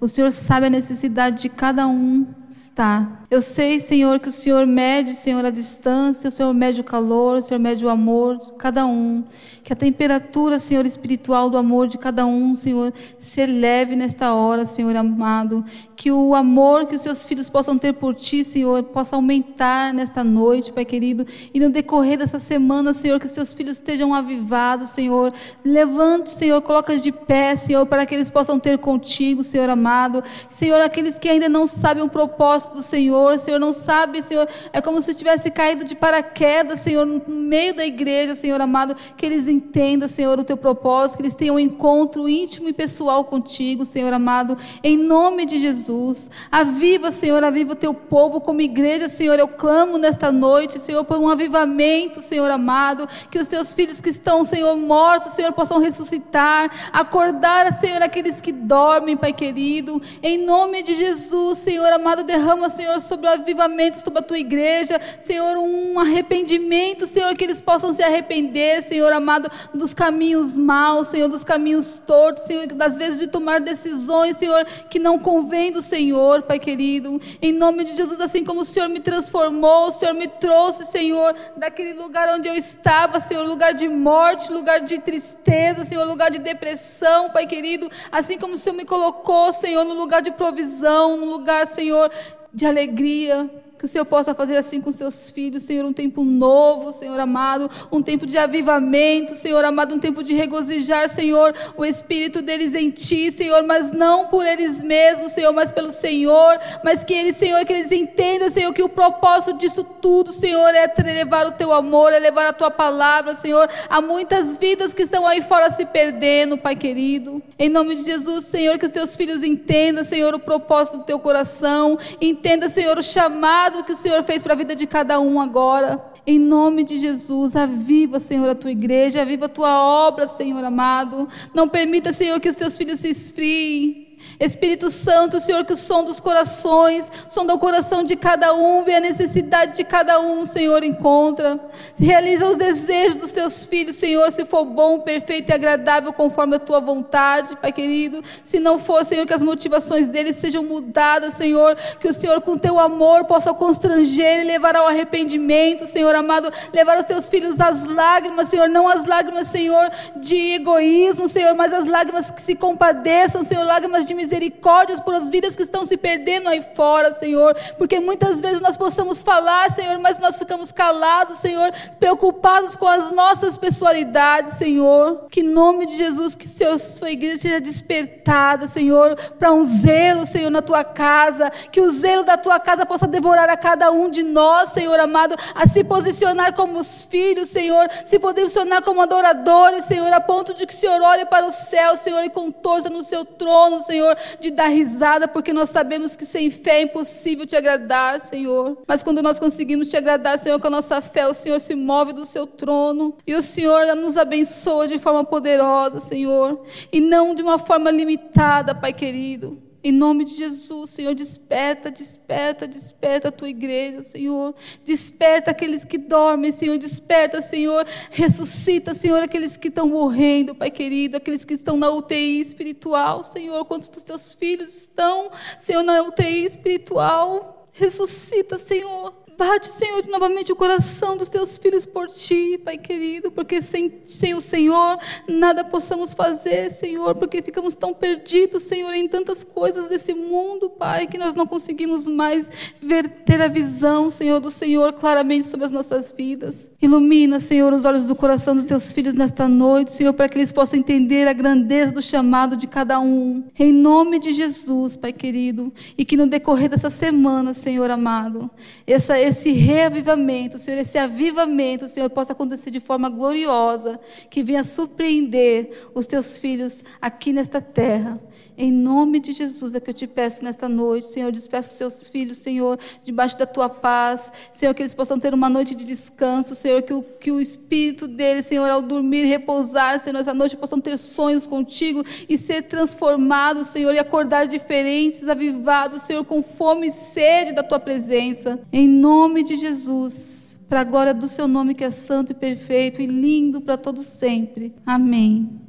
[0.00, 2.26] O Senhor sabe a necessidade de cada um
[2.74, 3.23] está.
[3.34, 7.38] Eu sei, Senhor, que o Senhor mede, Senhor, a distância, o Senhor mede o calor,
[7.38, 9.24] o Senhor mede o amor de cada um.
[9.64, 14.64] Que a temperatura, Senhor, espiritual do amor de cada um, Senhor, se eleve nesta hora,
[14.64, 15.64] Senhor amado.
[15.96, 20.22] Que o amor que os seus filhos possam ter por Ti, Senhor, possa aumentar nesta
[20.22, 21.26] noite, Pai querido.
[21.52, 25.32] E no decorrer dessa semana, Senhor, que os seus filhos estejam avivados, Senhor.
[25.64, 30.22] Levante, Senhor, coloca de pé, Senhor, para que eles possam ter contigo, Senhor amado.
[30.48, 33.23] Senhor, aqueles que ainda não sabem o propósito do Senhor.
[33.32, 37.74] O Senhor não sabe, Senhor, é como se tivesse caído de paraquedas, Senhor, no meio
[37.74, 41.58] da igreja, Senhor amado, que eles entendam, Senhor, o teu propósito, que eles tenham um
[41.58, 46.30] encontro íntimo e pessoal contigo, Senhor amado, em nome de Jesus.
[46.50, 49.38] Aviva, Senhor, aviva o teu povo como igreja, Senhor.
[49.38, 54.10] Eu clamo nesta noite, Senhor, por um avivamento, Senhor amado, que os teus filhos que
[54.10, 60.82] estão, Senhor, mortos, Senhor, possam ressuscitar, acordar, Senhor, aqueles que dormem, Pai querido, em nome
[60.82, 65.56] de Jesus, Senhor amado, derrama derrama, Senhor, sobre o avivamento, sobre a tua igreja, Senhor,
[65.56, 71.44] um arrependimento, Senhor, que eles possam se arrepender, Senhor amado, dos caminhos maus, Senhor, dos
[71.44, 76.58] caminhos tortos, Senhor, das vezes de tomar decisões, Senhor, que não convém do Senhor, Pai
[76.58, 80.84] querido, em nome de Jesus, assim como o Senhor me transformou, o Senhor me trouxe,
[80.86, 86.30] Senhor, daquele lugar onde eu estava, Senhor, lugar de morte, lugar de tristeza, Senhor, lugar
[86.30, 91.16] de depressão, Pai querido, assim como o Senhor me colocou, Senhor, no lugar de provisão,
[91.16, 92.10] no lugar, Senhor,
[92.54, 93.50] de alegria,
[93.84, 97.70] Que o Senhor possa fazer assim com seus filhos, Senhor, um tempo novo, Senhor amado,
[97.92, 102.88] um tempo de avivamento, Senhor amado, um tempo de regozijar, Senhor, o espírito deles em
[102.88, 107.62] ti, Senhor, mas não por eles mesmos, Senhor, mas pelo Senhor, mas que eles, Senhor,
[107.66, 112.10] que eles entendam, Senhor, que o propósito disso tudo, Senhor, é levar o teu amor,
[112.10, 113.68] é levar a tua palavra, Senhor.
[113.90, 117.42] Há muitas vidas que estão aí fora se perdendo, Pai querido.
[117.58, 121.18] Em nome de Jesus, Senhor, que os teus filhos entendam, Senhor, o propósito do teu
[121.18, 125.40] coração, entenda, Senhor, o chamado que o Senhor fez para a vida de cada um
[125.40, 126.04] agora.
[126.26, 131.28] Em nome de Jesus, aviva, Senhor, a tua igreja, aviva a tua obra, Senhor amado.
[131.52, 134.03] Não permita, Senhor, que os teus filhos se esfriem.
[134.38, 138.96] Espírito Santo, Senhor, que o som dos corações, som do coração de cada um, vê
[138.96, 141.60] a necessidade de cada um, Senhor, encontra.
[141.96, 146.58] Realiza os desejos dos teus filhos, Senhor, se for bom, perfeito e agradável, conforme a
[146.58, 148.22] tua vontade, Pai querido.
[148.42, 152.58] Se não for, Senhor, que as motivações deles sejam mudadas, Senhor, que o Senhor, com
[152.58, 157.84] teu amor, possa constranger e levar ao arrependimento, Senhor amado, levar os teus filhos às
[157.84, 163.44] lágrimas, Senhor, não as lágrimas, Senhor, de egoísmo, Senhor, mas as lágrimas que se compadeçam,
[163.44, 167.54] Senhor, lágrimas de misericórdias por as vidas que estão se perdendo aí fora, Senhor.
[167.78, 173.10] Porque muitas vezes nós possamos falar, Senhor, mas nós ficamos calados, Senhor, preocupados com as
[173.10, 175.26] nossas pessoalidades, Senhor.
[175.30, 180.26] Que em nome de Jesus, que seu, sua igreja seja despertada, Senhor, para um zelo,
[180.26, 181.50] Senhor, na tua casa.
[181.70, 185.34] Que o zelo da tua casa possa devorar a cada um de nós, Senhor amado,
[185.54, 190.66] a se posicionar como os filhos, Senhor, se posicionar como adoradores, Senhor, a ponto de
[190.66, 194.50] que o Senhor olhe para o céu, Senhor, e contorça no seu trono, Senhor, de
[194.50, 198.82] dar risada, porque nós sabemos que sem fé é impossível te agradar, Senhor.
[198.86, 202.12] Mas quando nós conseguimos te agradar, Senhor, com a nossa fé, o Senhor se move
[202.12, 207.42] do seu trono e o Senhor nos abençoa de forma poderosa, Senhor, e não de
[207.42, 209.62] uma forma limitada, Pai querido.
[209.86, 214.54] Em nome de Jesus, Senhor, desperta, desperta, desperta a tua igreja, Senhor.
[214.82, 216.78] Desperta aqueles que dormem, Senhor.
[216.78, 217.84] Desperta, Senhor.
[218.10, 221.18] Ressuscita, Senhor, aqueles que estão morrendo, Pai querido.
[221.18, 223.62] Aqueles que estão na UTI espiritual, Senhor.
[223.66, 227.68] Quantos dos teus filhos estão, Senhor, na UTI espiritual?
[227.70, 229.23] Ressuscita, Senhor.
[229.36, 234.32] Bate, Senhor, novamente o coração dos teus filhos por ti, Pai querido, porque sem, sem
[234.34, 234.96] o Senhor
[235.28, 241.08] nada possamos fazer, Senhor, porque ficamos tão perdidos, Senhor, em tantas coisas desse mundo, Pai,
[241.08, 242.48] que nós não conseguimos mais
[242.80, 246.70] ver, ter a visão, Senhor, do Senhor claramente sobre as nossas vidas.
[246.80, 250.52] Ilumina, Senhor, os olhos do coração dos teus filhos nesta noite, Senhor, para que eles
[250.52, 253.44] possam entender a grandeza do chamado de cada um.
[253.58, 258.48] Em nome de Jesus, Pai querido, e que no decorrer dessa semana, Senhor amado,
[258.86, 263.98] essa esse reavivamento, Senhor, esse avivamento, Senhor, possa acontecer de forma gloriosa,
[264.28, 268.20] que venha surpreender os teus filhos aqui nesta terra.
[268.56, 272.38] Em nome de Jesus é que eu te peço nesta noite, Senhor, despeço seus filhos,
[272.38, 276.82] Senhor, debaixo da tua paz, Senhor, que eles possam ter uma noite de descanso, Senhor,
[276.82, 280.96] que o, que o espírito deles, Senhor, ao dormir, repousar, Senhor, essa noite possam ter
[280.96, 287.52] sonhos contigo e ser transformados, Senhor, e acordar diferentes, avivados, Senhor, com fome e sede
[287.52, 288.60] da tua presença.
[288.72, 293.02] Em nome de Jesus, para a glória do seu nome que é santo e perfeito
[293.02, 294.72] e lindo para todos sempre.
[294.86, 295.60] Amém.